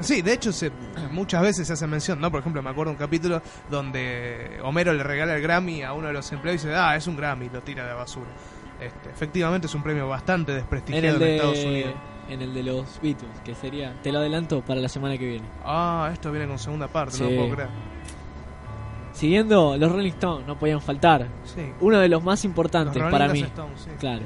Sí, 0.00 0.22
de 0.22 0.32
hecho 0.32 0.52
se, 0.52 0.70
muchas 1.10 1.42
veces 1.42 1.66
se 1.66 1.72
hace 1.74 1.86
mención, 1.86 2.20
¿no? 2.20 2.30
Por 2.30 2.40
ejemplo, 2.40 2.62
me 2.62 2.70
acuerdo 2.70 2.92
un 2.92 2.98
capítulo 2.98 3.42
donde 3.70 4.58
Homero 4.62 4.92
le 4.92 5.02
regala 5.02 5.34
el 5.36 5.42
Grammy 5.42 5.82
a 5.82 5.92
uno 5.92 6.06
de 6.08 6.12
los 6.14 6.30
empleados 6.32 6.64
y 6.64 6.66
dice, 6.68 6.78
ah, 6.78 6.96
es 6.96 7.06
un 7.06 7.16
Grammy, 7.16 7.48
lo 7.50 7.60
tira 7.62 7.84
a 7.84 7.88
la 7.88 7.94
basura. 7.94 8.30
Este, 8.80 9.10
efectivamente 9.10 9.66
es 9.68 9.74
un 9.74 9.82
premio 9.82 10.08
bastante 10.08 10.52
En 10.52 10.58
desprestigiado 10.58 11.14
en, 11.16 11.18
de, 11.20 11.36
Estados 11.36 11.58
Unidos. 11.64 11.94
en 12.28 12.42
el 12.42 12.54
de 12.54 12.62
los 12.64 13.00
Beatles, 13.00 13.30
que 13.44 13.54
sería, 13.54 13.94
te 14.02 14.10
lo 14.10 14.18
adelanto 14.18 14.60
para 14.62 14.80
la 14.80 14.88
semana 14.88 15.16
que 15.18 15.26
viene. 15.26 15.46
Ah, 15.64 16.10
esto 16.12 16.32
viene 16.32 16.48
con 16.48 16.58
segunda 16.58 16.88
parte, 16.88 17.18
no 17.20 17.28
Sí. 17.28 17.34
lo 17.34 17.40
puedo 17.42 17.54
creer. 17.54 17.68
Siguiendo, 19.12 19.76
los 19.76 19.92
Rolling 19.92 20.10
Stones 20.12 20.46
no 20.46 20.58
podían 20.58 20.80
faltar. 20.80 21.28
Sí. 21.44 21.60
Uno 21.80 21.98
de 21.98 22.08
los 22.08 22.24
más 22.24 22.44
importantes 22.44 23.00
Los 23.00 23.10
para 23.10 23.26
Rolling 23.28 23.42
mí. 23.42 23.46
Stones, 23.48 23.80
sí. 23.82 23.90
Claro. 24.00 24.22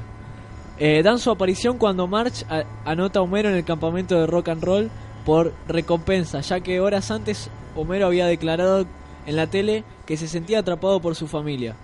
Eh, 0.79 1.01
dan 1.03 1.19
su 1.19 1.29
aparición 1.29 1.77
cuando 1.77 2.07
March 2.07 2.45
a- 2.49 2.63
anota 2.89 3.19
a 3.19 3.21
Homero 3.23 3.49
en 3.49 3.55
el 3.55 3.65
campamento 3.65 4.19
de 4.19 4.27
rock 4.27 4.49
and 4.49 4.63
roll 4.63 4.89
por 5.27 5.53
recompensa, 5.67 6.39
ya 6.39 6.61
que 6.61 6.79
horas 6.79 7.11
antes 7.11 7.49
Homero 7.75 8.05
había 8.05 8.27
declarado 8.27 8.85
en 9.25 9.35
la 9.35 9.47
tele 9.47 9.83
que 10.05 10.15
se 10.15 10.25
sentía 10.25 10.59
atrapado 10.59 11.01
por 11.01 11.15
su 11.15 11.27
familia. 11.27 11.75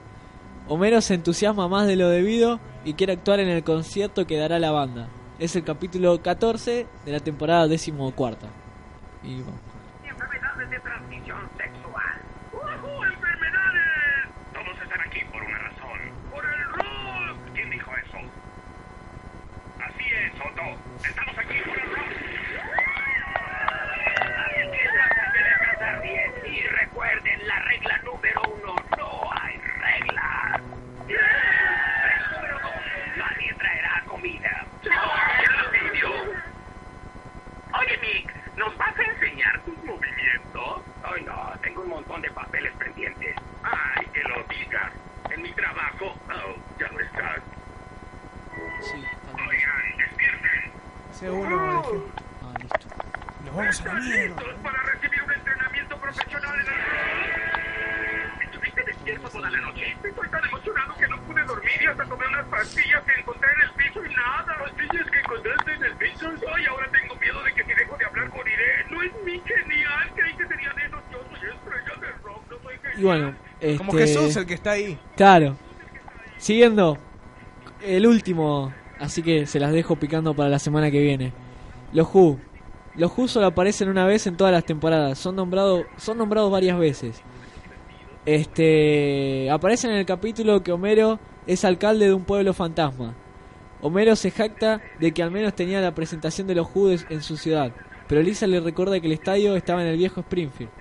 Homero 0.70 1.02
se 1.02 1.16
entusiasma 1.16 1.68
más 1.68 1.86
de 1.86 1.98
lo 1.98 2.08
debido 2.08 2.62
y 2.86 2.94
quiere 2.94 3.12
actuar 3.12 3.42
en 3.42 3.50
el 3.50 3.66
concierto 3.66 4.26
que 4.26 4.38
dará 4.38 4.60
la 4.60 4.72
banda. 4.72 5.10
Es 5.40 5.58
el 5.58 5.66
capítulo 5.66 6.22
14 6.22 6.88
de 7.06 7.12
la 7.12 7.20
temporada 7.20 7.68
decimocuarta. 7.68 8.48
Y 9.26 9.42
vamos. 9.42 9.73
Como 73.94 74.06
Jesús, 74.06 74.36
el 74.36 74.46
que 74.46 74.54
está 74.54 74.72
ahí. 74.72 74.98
Claro. 75.16 75.56
Siguiendo, 76.38 76.98
el 77.84 78.08
último, 78.08 78.74
así 79.00 79.22
que 79.22 79.46
se 79.46 79.60
las 79.60 79.72
dejo 79.72 79.96
picando 79.96 80.34
para 80.34 80.50
la 80.50 80.60
semana 80.60 80.92
que 80.92 81.00
viene. 81.00 81.32
Los 81.94 82.14
Who. 82.14 82.40
Los 82.96 83.18
Who 83.18 83.28
solo 83.28 83.48
aparecen 83.48 83.90
una 83.90 84.06
vez 84.06 84.28
en 84.28 84.36
todas 84.36 84.52
las 84.52 84.66
temporadas. 84.66 85.18
Son 85.18 85.36
nombrados, 85.36 85.86
son 85.98 86.18
nombrados 86.18 86.52
varias 86.52 86.78
veces. 86.78 87.22
Este, 88.26 89.50
aparecen 89.52 89.92
en 89.92 89.98
el 89.98 90.06
capítulo 90.06 90.64
que 90.64 90.72
Homero 90.72 91.20
es 91.46 91.66
alcalde 91.66 92.08
de 92.08 92.14
un 92.14 92.24
pueblo 92.24 92.54
fantasma. 92.54 93.14
Homero 93.82 94.16
se 94.16 94.32
jacta 94.32 94.82
de 95.00 95.12
que 95.12 95.22
al 95.22 95.32
menos 95.32 95.54
tenía 95.56 95.82
la 95.82 95.94
presentación 95.94 96.48
de 96.48 96.56
los 96.56 96.68
Who 96.74 96.92
en 97.10 97.22
su 97.22 97.36
ciudad, 97.36 97.74
pero 98.08 98.22
Lisa 98.22 98.48
le 98.48 98.62
recuerda 98.62 99.00
que 99.00 99.08
el 99.08 99.14
estadio 99.14 99.56
estaba 99.58 99.82
en 99.82 99.90
el 99.90 99.98
viejo 99.98 100.22
Springfield. 100.22 100.72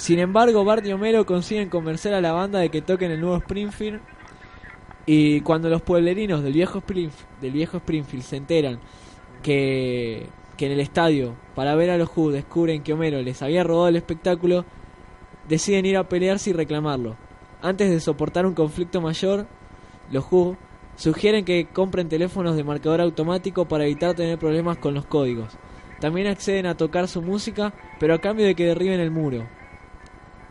Sin 0.00 0.18
embargo, 0.18 0.64
Bart 0.64 0.86
y 0.86 0.92
Homero 0.92 1.26
consiguen 1.26 1.68
convencer 1.68 2.14
a 2.14 2.22
la 2.22 2.32
banda 2.32 2.58
de 2.58 2.70
que 2.70 2.80
toquen 2.80 3.10
el 3.10 3.20
nuevo 3.20 3.36
Springfield. 3.36 4.00
Y 5.04 5.42
cuando 5.42 5.68
los 5.68 5.82
pueblerinos 5.82 6.42
del 6.42 6.54
viejo 6.54 6.78
Springfield, 6.78 7.40
del 7.42 7.52
viejo 7.52 7.76
Springfield 7.76 8.22
se 8.22 8.36
enteran 8.36 8.80
que, 9.42 10.26
que 10.56 10.64
en 10.64 10.72
el 10.72 10.80
estadio, 10.80 11.34
para 11.54 11.74
ver 11.74 11.90
a 11.90 11.98
los 11.98 12.08
Who, 12.16 12.30
descubren 12.30 12.82
que 12.82 12.94
Homero 12.94 13.20
les 13.20 13.42
había 13.42 13.62
robado 13.62 13.88
el 13.88 13.96
espectáculo, 13.96 14.64
deciden 15.50 15.84
ir 15.84 15.98
a 15.98 16.08
pelearse 16.08 16.48
y 16.48 16.54
reclamarlo. 16.54 17.16
Antes 17.60 17.90
de 17.90 18.00
soportar 18.00 18.46
un 18.46 18.54
conflicto 18.54 19.02
mayor, 19.02 19.46
los 20.10 20.24
Who 20.32 20.56
sugieren 20.96 21.44
que 21.44 21.66
compren 21.66 22.08
teléfonos 22.08 22.56
de 22.56 22.64
marcador 22.64 23.02
automático 23.02 23.66
para 23.66 23.84
evitar 23.84 24.14
tener 24.14 24.38
problemas 24.38 24.78
con 24.78 24.94
los 24.94 25.04
códigos. 25.04 25.58
También 26.00 26.26
acceden 26.26 26.64
a 26.64 26.78
tocar 26.78 27.06
su 27.06 27.20
música, 27.20 27.74
pero 27.98 28.14
a 28.14 28.18
cambio 28.18 28.46
de 28.46 28.54
que 28.54 28.64
derriben 28.64 29.00
el 29.00 29.10
muro. 29.10 29.59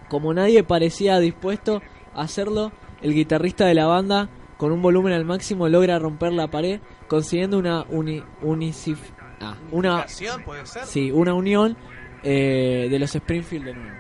Como 0.10 0.34
nadie 0.34 0.64
parecía 0.64 1.20
dispuesto 1.20 1.82
a 2.14 2.22
hacerlo, 2.24 2.72
el 3.02 3.14
guitarrista 3.14 3.66
de 3.66 3.76
la 3.76 3.86
banda, 3.86 4.28
con 4.58 4.72
un 4.72 4.82
volumen 4.82 5.14
al 5.14 5.24
máximo, 5.24 5.70
logra 5.70 5.98
romper 6.00 6.34
la 6.34 6.48
pared, 6.48 6.82
consiguiendo 7.08 7.58
una 7.58 7.86
uni, 7.90 8.22
unisif- 8.42 8.98
ah, 9.40 9.56
una, 9.72 9.94
¿Unificación, 9.94 10.44
puede 10.44 10.66
ser? 10.66 10.84
sí, 10.86 11.12
una 11.12 11.34
unión 11.34 11.78
eh, 12.24 12.88
de 12.90 13.00
los 13.00 13.16
Springfield 13.16 13.66
de 13.66 13.74
nuevo. 13.76 13.96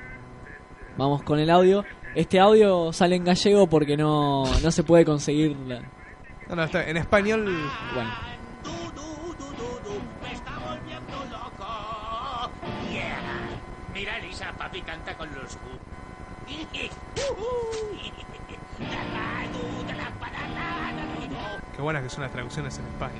Vamos 0.97 1.23
con 1.23 1.39
el 1.39 1.49
audio. 1.49 1.85
Este 2.15 2.39
audio 2.39 2.91
sale 2.91 3.15
en 3.15 3.23
gallego 3.23 3.67
porque 3.67 3.95
no, 3.95 4.43
no 4.61 4.71
se 4.71 4.83
puede 4.83 5.05
conseguir. 5.05 5.55
la- 5.67 5.81
No, 6.49 6.55
no, 6.55 6.63
está 6.63 6.89
en 6.89 6.97
español. 6.97 7.45
Bueno. 7.93 8.09
Me 10.21 10.33
está 10.33 10.51
volviendo 10.59 11.25
loco. 11.31 12.51
Yeah. 12.91 13.21
Mira, 13.93 14.17
Elisa, 14.17 14.51
papi 14.57 14.81
canta 14.81 15.15
con 15.17 15.29
los. 15.35 15.57
Qué 21.75 21.81
buenas 21.81 22.03
que 22.03 22.09
son 22.09 22.23
las 22.23 22.31
traducciones 22.31 22.77
en 22.77 22.85
España. 22.87 23.13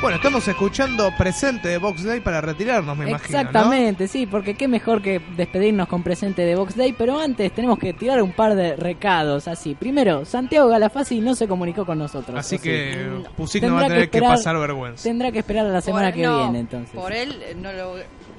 Bueno, 0.00 0.16
estamos 0.18 0.46
escuchando 0.46 1.10
presente 1.16 1.68
de 1.68 1.78
Box 1.78 2.04
Day 2.04 2.20
para 2.20 2.42
retirarnos, 2.42 2.94
me 2.94 3.08
imagino. 3.08 3.38
¿no? 3.38 3.40
Exactamente, 3.48 4.06
sí, 4.06 4.26
porque 4.26 4.54
qué 4.54 4.68
mejor 4.68 5.00
que 5.00 5.18
despedirnos 5.34 5.88
con 5.88 6.02
presente 6.02 6.42
de 6.42 6.56
Box 6.56 6.76
Day, 6.76 6.92
pero 6.96 7.18
antes 7.18 7.50
tenemos 7.52 7.78
que 7.78 7.94
tirar 7.94 8.22
un 8.22 8.32
par 8.32 8.54
de 8.54 8.76
recados 8.76 9.48
así. 9.48 9.74
Primero, 9.74 10.26
Santiago 10.26 10.68
Galafasi 10.68 11.20
no 11.20 11.34
se 11.34 11.48
comunicó 11.48 11.86
con 11.86 11.98
nosotros. 11.98 12.38
Así 12.38 12.58
que 12.58 13.22
Pusic 13.34 13.62
no 13.64 13.76
va 13.76 13.84
a 13.84 13.88
tener 13.88 14.10
que, 14.10 14.18
esperar- 14.18 14.36
pasar 14.36 14.58
vergüenza. 14.58 15.04
Tendrá 15.04 15.32
que 15.32 15.38
esperar 15.38 15.64
a 15.66 15.70
la 15.70 15.80
semana 15.80 16.08
Por- 16.08 16.14
que 16.16 16.22
no, 16.22 16.38
viene, 16.42 16.58
entonces. 16.60 16.94
Por 16.94 17.12
él 17.14 17.42
eh, 17.42 17.54
no 17.56 17.72
lo 17.72 17.94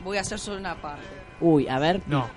voy 0.05 0.17
a 0.17 0.21
hacer 0.21 0.39
solo 0.39 0.59
una 0.59 0.75
parte. 0.75 1.03
Uy, 1.41 1.67
a 1.67 1.79
ver. 1.79 2.01
No. 2.07 2.27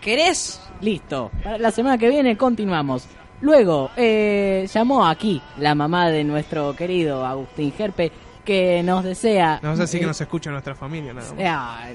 ¿Querés? 0.00 0.60
Listo. 0.80 1.30
Para 1.44 1.58
la 1.58 1.70
semana 1.70 1.96
que 1.96 2.08
viene 2.08 2.36
continuamos. 2.36 3.06
Luego, 3.42 3.90
eh, 3.96 4.68
llamó 4.72 5.06
aquí 5.06 5.40
la 5.58 5.74
mamá 5.74 6.08
de 6.08 6.24
nuestro 6.24 6.74
querido 6.74 7.24
Agustín 7.24 7.72
Gerpe, 7.72 8.10
que 8.44 8.82
nos 8.82 9.04
desea... 9.04 9.60
No 9.62 9.76
sé 9.76 9.86
si 9.86 9.98
que 9.98 10.04
eh, 10.04 10.06
nos 10.06 10.20
escucha 10.20 10.50
nuestra 10.50 10.74
familia, 10.74 11.12
nada 11.12 11.32
más. 11.32 11.44
Ah, 11.46 11.88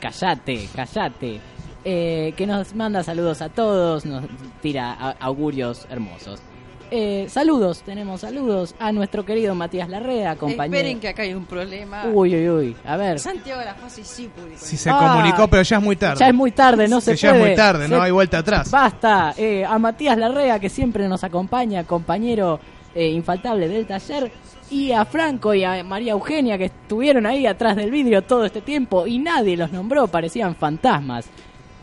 callate, 0.00 0.68
callate. 0.74 1.40
Eh, 1.84 2.32
que 2.36 2.46
nos 2.46 2.74
manda 2.74 3.02
saludos 3.02 3.42
a 3.42 3.48
todos, 3.48 4.06
nos 4.06 4.24
tira 4.60 4.92
augurios 5.20 5.86
hermosos. 5.90 6.40
Eh, 6.94 7.26
saludos, 7.30 7.80
tenemos 7.86 8.20
saludos 8.20 8.74
a 8.78 8.92
nuestro 8.92 9.24
querido 9.24 9.54
Matías 9.54 9.88
Larrea, 9.88 10.36
compañero. 10.36 10.76
Esperen 10.76 11.00
que 11.00 11.08
acá 11.08 11.22
hay 11.22 11.32
un 11.32 11.46
problema. 11.46 12.04
Uy, 12.12 12.34
uy, 12.36 12.50
uy. 12.50 12.76
A 12.84 12.98
ver. 12.98 13.18
Santiago 13.18 13.60
de 13.60 13.64
la 13.64 13.74
Fase 13.74 14.04
sí 14.04 14.28
publicó. 14.36 14.58
Si 14.62 14.76
se 14.76 14.90
Ah, 14.90 14.98
comunicó, 15.14 15.48
pero 15.48 15.62
ya 15.62 15.78
es 15.78 15.82
muy 15.82 15.96
tarde. 15.96 16.16
Ya 16.20 16.28
es 16.28 16.34
muy 16.34 16.50
tarde, 16.52 16.88
no 16.88 17.00
se 17.00 17.12
Que 17.12 17.16
ya 17.16 17.28
es 17.30 17.34
puede. 17.34 17.46
muy 17.46 17.56
tarde, 17.56 17.88
no 17.88 18.02
hay 18.02 18.10
vuelta 18.10 18.38
atrás. 18.40 18.70
Basta. 18.70 19.32
Eh, 19.38 19.64
a 19.64 19.78
Matías 19.78 20.18
Larrea, 20.18 20.58
que 20.58 20.68
siempre 20.68 21.08
nos 21.08 21.24
acompaña, 21.24 21.84
compañero 21.84 22.60
eh, 22.94 23.08
infaltable 23.08 23.68
del 23.68 23.86
taller. 23.86 24.30
Y 24.70 24.92
a 24.92 25.06
Franco 25.06 25.54
y 25.54 25.64
a 25.64 25.82
María 25.84 26.12
Eugenia, 26.12 26.58
que 26.58 26.66
estuvieron 26.66 27.24
ahí 27.24 27.46
atrás 27.46 27.74
del 27.74 27.90
vidrio 27.90 28.20
todo 28.20 28.44
este 28.44 28.60
tiempo 28.60 29.06
y 29.06 29.18
nadie 29.18 29.56
los 29.56 29.72
nombró, 29.72 30.08
parecían 30.08 30.54
fantasmas. 30.56 31.24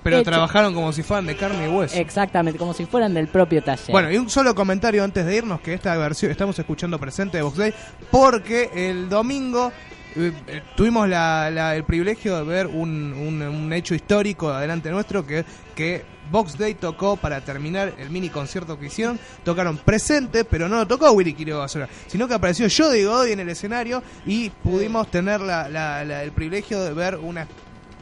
Pero 0.03 0.17
Hecho- 0.17 0.31
trabajaron 0.31 0.73
como 0.73 0.91
si 0.93 1.03
fueran 1.03 1.25
de 1.25 1.35
carne 1.35 1.65
y 1.65 1.69
hueso. 1.69 1.97
Exactamente, 1.97 2.57
como 2.57 2.73
si 2.73 2.85
fueran 2.85 3.13
del 3.13 3.27
propio 3.27 3.61
taller. 3.63 3.91
Bueno, 3.91 4.11
y 4.11 4.17
un 4.17 4.29
solo 4.29 4.55
comentario 4.55 5.03
antes 5.03 5.25
de 5.25 5.35
irnos, 5.35 5.59
que 5.61 5.73
esta 5.73 5.95
versión 5.97 6.31
estamos 6.31 6.57
escuchando 6.57 6.97
presente 6.99 7.37
de 7.37 7.43
Box 7.43 7.57
Day, 7.57 7.73
porque 8.11 8.69
el 8.73 9.09
domingo 9.09 9.71
eh, 10.15 10.33
eh, 10.47 10.61
tuvimos 10.75 11.07
la- 11.07 11.51
la- 11.51 11.75
el 11.75 11.83
privilegio 11.83 12.35
de 12.37 12.43
ver 12.43 12.65
un, 12.67 13.13
un- 13.13 13.41
un 13.43 13.73
hecho 13.73 13.93
histórico 13.93 14.49
adelante 14.49 14.89
nuestro, 14.89 15.25
que, 15.25 15.45
que 15.75 16.03
Box 16.31 16.57
Day 16.57 16.73
tocó 16.73 17.15
para 17.15 17.41
terminar 17.41 17.93
el 17.99 18.09
mini 18.09 18.29
concierto 18.29 18.79
que 18.79 18.87
hicieron, 18.87 19.19
tocaron 19.43 19.77
presente, 19.77 20.45
pero 20.45 20.67
no 20.67 20.77
lo 20.77 20.87
tocó 20.87 21.11
Willy 21.11 21.33
Quiroga 21.33 21.67
sola, 21.67 21.87
sino 22.07 22.27
que 22.27 22.33
apareció 22.33 22.67
Jody 22.75 23.03
Godoy 23.03 23.33
en 23.33 23.39
el 23.41 23.49
escenario 23.49 24.01
y 24.25 24.49
pudimos 24.49 25.09
tener 25.11 25.41
la- 25.41 25.69
la- 25.69 26.03
la- 26.03 26.23
el 26.23 26.31
privilegio 26.31 26.83
de 26.83 26.91
ver 26.93 27.15
una, 27.17 27.47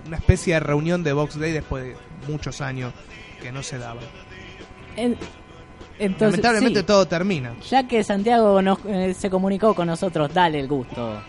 una 0.08 0.18
especie 0.18 0.56
de 0.56 0.60
reunión 0.62 1.04
de 1.04 1.14
Box 1.14 1.40
Day 1.40 1.52
después 1.52 1.84
de 1.84 1.96
muchos 2.28 2.62
años 2.62 2.94
que 3.42 3.52
no 3.52 3.62
se 3.64 3.78
daba. 3.78 4.02
En- 4.96 5.18
entonces, 6.00 6.30
Lamentablemente 6.40 6.80
sí, 6.82 6.86
todo 6.86 7.08
termina. 7.08 7.56
ya 7.70 7.88
que 7.88 8.04
Santiago 8.04 8.62
nos, 8.62 8.80
eh, 8.88 9.14
se 9.18 9.30
comunicó 9.30 9.74
con 9.74 9.88
nosotros, 9.88 10.34
dale 10.34 10.60
el 10.60 10.68
gusto. 10.68 11.22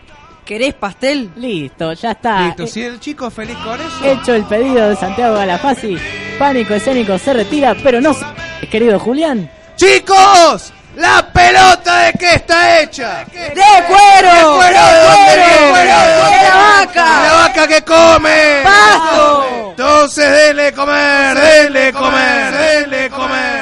¿Querés 0.45 0.73
pastel? 0.73 1.31
Listo, 1.35 1.93
ya 1.93 2.11
está. 2.11 2.47
Listo, 2.47 2.63
Eh, 2.63 2.67
si 2.67 2.81
el 2.81 2.99
chico 2.99 3.27
es 3.27 3.33
feliz 3.33 3.55
con 3.57 3.79
eso. 3.79 4.03
Hecho 4.03 4.33
el 4.33 4.43
pedido 4.45 4.89
de 4.89 4.95
Santiago 4.95 5.35
Galafasi, 5.35 5.95
Pánico 6.39 6.73
Escénico 6.73 7.17
se 7.19 7.33
retira, 7.33 7.75
pero 7.83 8.01
no, 8.01 8.13
se- 8.13 8.25
querido 8.71 8.97
Julián. 8.99 9.49
¡Chicos! 9.75 10.73
La 10.99 11.25
pelota 11.31 11.99
de 11.99 12.13
qué 12.19 12.33
está 12.33 12.81
hecha. 12.81 13.23
De 13.31 13.53
cuero. 13.53 14.33
De 14.35 14.43
cuero. 14.57 14.81
De, 14.91 15.71
cuero. 15.71 15.87
la 15.87 16.55
vaca. 16.55 17.21
De 17.21 17.27
la 17.27 17.33
vaca 17.35 17.67
que 17.67 17.81
come. 17.83 18.61
Pasto. 18.65 19.69
Entonces 19.69 20.29
dele 20.29 20.73
comer, 20.73 21.39
dele 21.39 21.93
comer, 21.93 22.51
dele 22.51 23.09
comer. 23.11 23.58